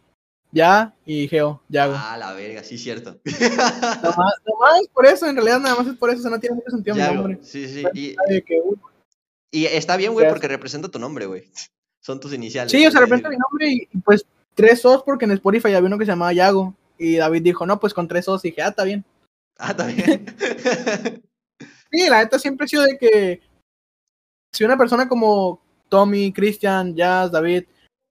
[0.51, 1.95] Ya y Geo, Yago.
[1.97, 3.19] Ah, la verga, sí, cierto.
[3.25, 6.55] Nomás, nomás por eso, en realidad nada más es por eso, o sea, no tiene
[6.55, 7.39] mucho sentido mi nombre.
[7.41, 7.83] sí, sí.
[7.93, 8.77] Y, sabe que, uh,
[9.51, 11.49] y está bien, güey, porque representa tu nombre, güey.
[11.99, 12.71] Son tus iniciales.
[12.71, 15.87] Sí, o sea, representa mi nombre y, y, pues tres O's porque en Spotify había
[15.87, 16.75] uno que se llamaba Yago.
[16.97, 18.45] Y David dijo, no, pues con tres O's.
[18.45, 19.03] Y dije, ah, está bien.
[19.57, 20.25] Ah, también.
[21.91, 23.41] Sí, la neta siempre ha sido de que
[24.53, 27.63] si una persona como Tommy, Christian, Jazz, David,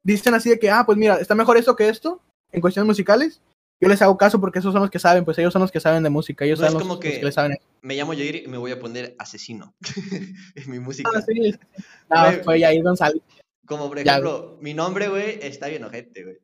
[0.03, 3.43] dicen así de que, ah, pues mira, está mejor esto que esto, en cuestiones musicales,
[3.83, 5.81] yo les hago caso porque esos son los que saben, pues ellos son los que
[5.81, 7.59] saben de música, ellos No es son los, como los que- que le saben.
[7.83, 9.75] Me llamo Yair y me voy a poner asesino.
[10.55, 11.11] en mi música.
[11.15, 11.55] Ah, sí.
[12.09, 13.21] No, fue Yair González.
[13.67, 16.39] Como por Ya, ejemplo, mi nombre, güey, está bien ojete, güey.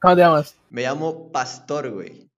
[0.00, 0.56] ¿Cómo te llamas?
[0.70, 2.30] Me llamo Pastor, güey.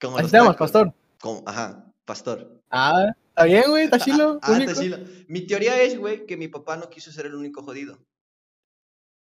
[0.00, 0.56] Como tacos.
[0.56, 0.94] pastor.
[1.20, 2.62] Como- ajá, Pastor.
[2.70, 4.38] Ah, está bien, güey, está chilo.
[4.42, 4.96] Ah, está chilo.
[5.28, 7.98] Mi teoría es, güey, que mi papá no quiso ser el único jodido.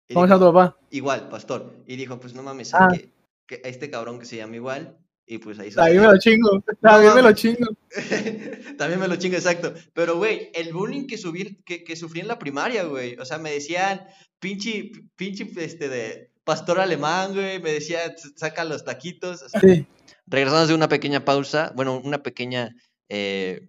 [0.08, 0.86] Y ¿Cómo se dijo, llama tu papá?
[0.90, 1.74] Igual, Pastor.
[1.86, 2.88] Y dijo, pues no mames, Ah.
[2.92, 3.08] que,
[3.46, 4.98] que a este cabrón que se llama igual.
[5.26, 6.62] Y pues ahí También me lo chingo.
[6.82, 7.66] También me lo chingo.
[8.76, 9.72] También me lo chingo, exacto.
[9.94, 13.16] Pero, güey, el bullying que, subí, que, que sufrí en la primaria, güey.
[13.18, 14.06] O sea, me decían,
[14.38, 17.62] pinche, pinche, este, de pastor alemán, güey.
[17.62, 19.40] Me decían, saca los taquitos.
[19.42, 19.86] o sea, Sí.
[20.26, 22.74] Regresamos de una pequeña pausa, bueno, una pequeña
[23.08, 23.68] eh,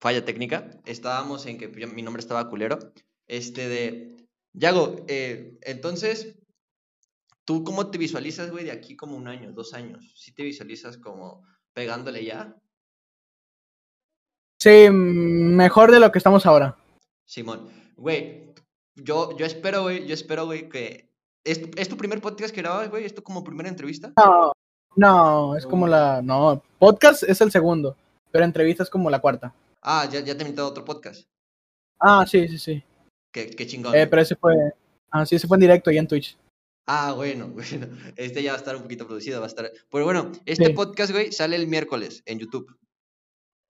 [0.00, 0.70] falla técnica.
[0.86, 2.78] Estábamos en que yo- mi nombre estaba culero.
[3.26, 4.16] Este de.
[4.52, 6.36] Yago, eh, entonces,
[7.44, 10.12] ¿tú cómo te visualizas, güey, de aquí como un año, dos años?
[10.16, 11.42] ¿Sí te visualizas como
[11.72, 12.54] pegándole ya?
[14.60, 16.76] Sí, mejor de lo que estamos ahora.
[17.26, 18.52] Simón, güey,
[18.94, 21.10] yo, yo espero, güey, yo espero, güey, que.
[21.44, 23.04] ¿Es, tu- ¿Es tu primer podcast que grabas, güey?
[23.04, 24.12] ¿Es tu como primera entrevista?
[24.16, 24.52] No,
[24.96, 26.22] no, es como la.
[26.22, 27.96] No, podcast es el segundo,
[28.30, 29.54] pero entrevista es como la cuarta.
[29.82, 31.24] Ah, ya, ya te he invitado a otro podcast.
[32.00, 32.82] Ah, sí, sí, sí.
[33.32, 33.94] Qué, qué chingón.
[33.94, 34.54] Eh, pero ese fue.
[35.10, 36.36] Ah, sí, ese fue en directo y en Twitch.
[36.86, 37.86] Ah, bueno, bueno.
[38.16, 39.70] Este ya va a estar un poquito producido, va a estar.
[39.90, 40.72] Pero bueno, este Sí.
[40.72, 42.76] podcast, güey, sale el miércoles en YouTube.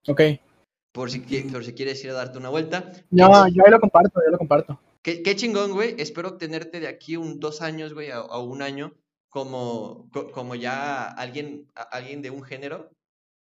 [0.09, 0.21] Ok.
[0.93, 2.93] Por si, por si quieres ir a darte una vuelta.
[3.11, 4.79] No, yo ahí lo comparto, yo lo comparto.
[5.03, 5.97] Qué, qué chingón, güey.
[5.99, 8.95] Espero tenerte de aquí un dos años, güey, a, a un año,
[9.35, 12.93] como, co- como ya alguien, alguien de un género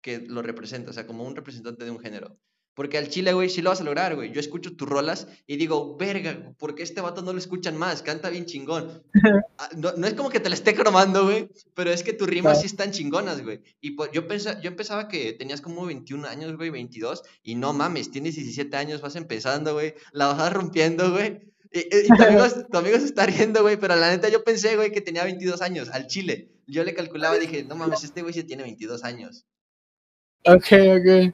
[0.01, 2.39] que lo representa, o sea, como un representante de un género.
[2.73, 4.33] Porque al chile, güey, sí lo vas a lograr, güey.
[4.33, 8.01] Yo escucho tus rolas y digo, verga, ¿por qué este vato no lo escuchan más?
[8.01, 9.03] Canta bien chingón.
[9.57, 12.27] Ah, No, no es como que te la esté cromando, güey, pero es que tus
[12.27, 13.61] rimas sí están chingonas, güey.
[13.79, 17.71] Y pues, yo, pensa, yo empezaba que tenías como 21 años, güey, 22, y no
[17.71, 21.39] mames, tienes 17 años, vas empezando, güey, la vas rompiendo, güey.
[21.71, 24.75] Y, y- tu, amigo, tu amigo se está riendo, güey, pero la neta yo pensé,
[24.75, 26.51] güey, que tenía 22 años, al chile.
[26.67, 29.45] Yo le calculaba y dije, no mames, este güey sí tiene 22 años.
[30.45, 31.33] Ok, ok.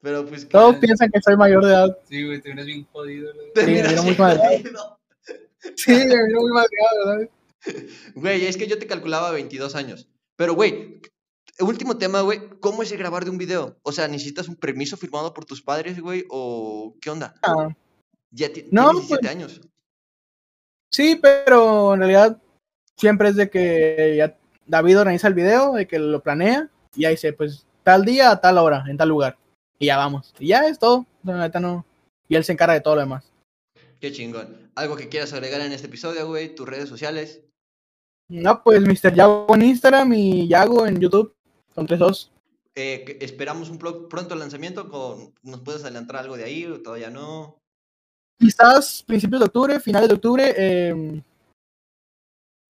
[0.00, 0.48] Pero pues...
[0.48, 1.98] Todos claro, piensan que soy mayor de edad.
[2.08, 3.32] Sí, güey, te vienes bien jodido.
[3.34, 3.52] güey.
[3.52, 4.38] terminas mira, muy siendo mal.
[4.38, 4.98] jodido.
[5.76, 7.30] Sí, me vino muy madreado, ¿verdad?
[8.16, 10.08] Güey, es que yo te calculaba 22 años.
[10.34, 11.00] Pero, güey,
[11.60, 12.40] último tema, güey.
[12.60, 13.78] ¿Cómo es el grabar de un video?
[13.82, 16.24] O sea, ¿necesitas un permiso firmado por tus padres, güey?
[16.28, 17.34] ¿O qué onda?
[17.42, 17.68] Ah,
[18.32, 19.60] Ya ti- No, tienes 17 pues- años.
[20.90, 22.40] Sí, pero en realidad
[22.98, 27.14] siempre es de que ya David organiza el video, de que lo planea y ahí
[27.14, 29.38] dice, pues tal día, a tal hora, en tal lugar.
[29.78, 30.34] Y ya vamos.
[30.38, 31.06] Y ya es todo.
[31.22, 31.84] Neta no.
[32.28, 33.24] Y él se encarga de todo lo demás.
[34.00, 34.70] Qué chingón.
[34.74, 36.54] ¿Algo que quieras agregar en este episodio, güey?
[36.54, 37.40] ¿Tus redes sociales?
[38.28, 39.14] No, pues Mr.
[39.14, 41.34] Yago en Instagram y Yago en YouTube.
[41.74, 42.32] Son tres dos.
[42.74, 44.88] eh, esperamos un pro- pronto lanzamiento.
[44.88, 47.58] Con, ¿Nos puedes adelantar algo de ahí o todavía no?
[48.42, 51.22] Quizás principios de octubre, finales de octubre eh,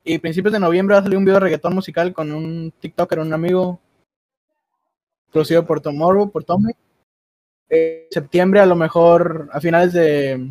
[0.04, 3.20] y principios de noviembre va a salir un video de reggaetón musical con un TikToker,
[3.20, 3.80] un amigo,
[5.30, 6.72] producido por Tomorrow, por Tommy.
[7.70, 10.46] Eh, septiembre a lo mejor a finales de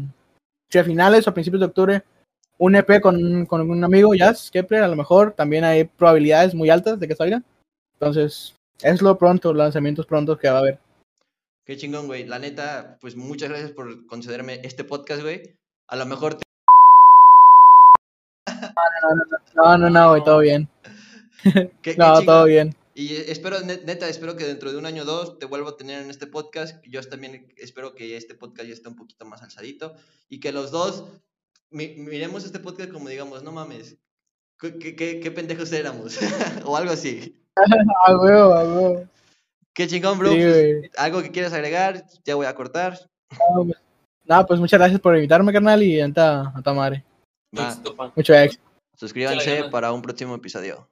[0.73, 2.03] a finales o a principios de octubre
[2.57, 5.33] un EP con, con un amigo Jazz Kepler a lo mejor.
[5.33, 7.43] También hay probabilidades muy altas de que salga.
[7.93, 10.79] Entonces es lo pronto lanzamientos prontos que va a haber
[11.65, 12.25] Qué chingón, güey.
[12.25, 15.43] La neta, pues muchas gracias por concederme este podcast, güey.
[15.87, 16.43] A lo mejor te-
[19.55, 20.69] no no no güey todo bien
[21.81, 25.05] qué- no todo bien Y espero, net- neta, espero que dentro de un año o
[25.05, 26.83] dos te vuelva a tener en este podcast.
[26.85, 29.95] Yo también espero que este podcast ya esté un poquito más alzadito
[30.29, 31.05] y que los dos
[31.71, 33.95] mi- miremos este podcast como digamos, no mames,
[34.59, 36.17] ¿qué, qué- qué- qué pendejos éramos?
[36.65, 37.33] o algo así.
[38.05, 39.07] a huevo a huevo
[39.73, 40.31] Qué chingón, bro.
[40.31, 42.99] Sí, pues, algo que quieras agregar, ya voy a cortar.
[43.31, 43.77] No, pues,
[44.25, 47.03] no, pues muchas gracias por invitarme, carnal, y anta a ta madre.
[48.15, 48.63] Mucho éxito.
[48.95, 50.87] suscríbanse para un próximo episodio.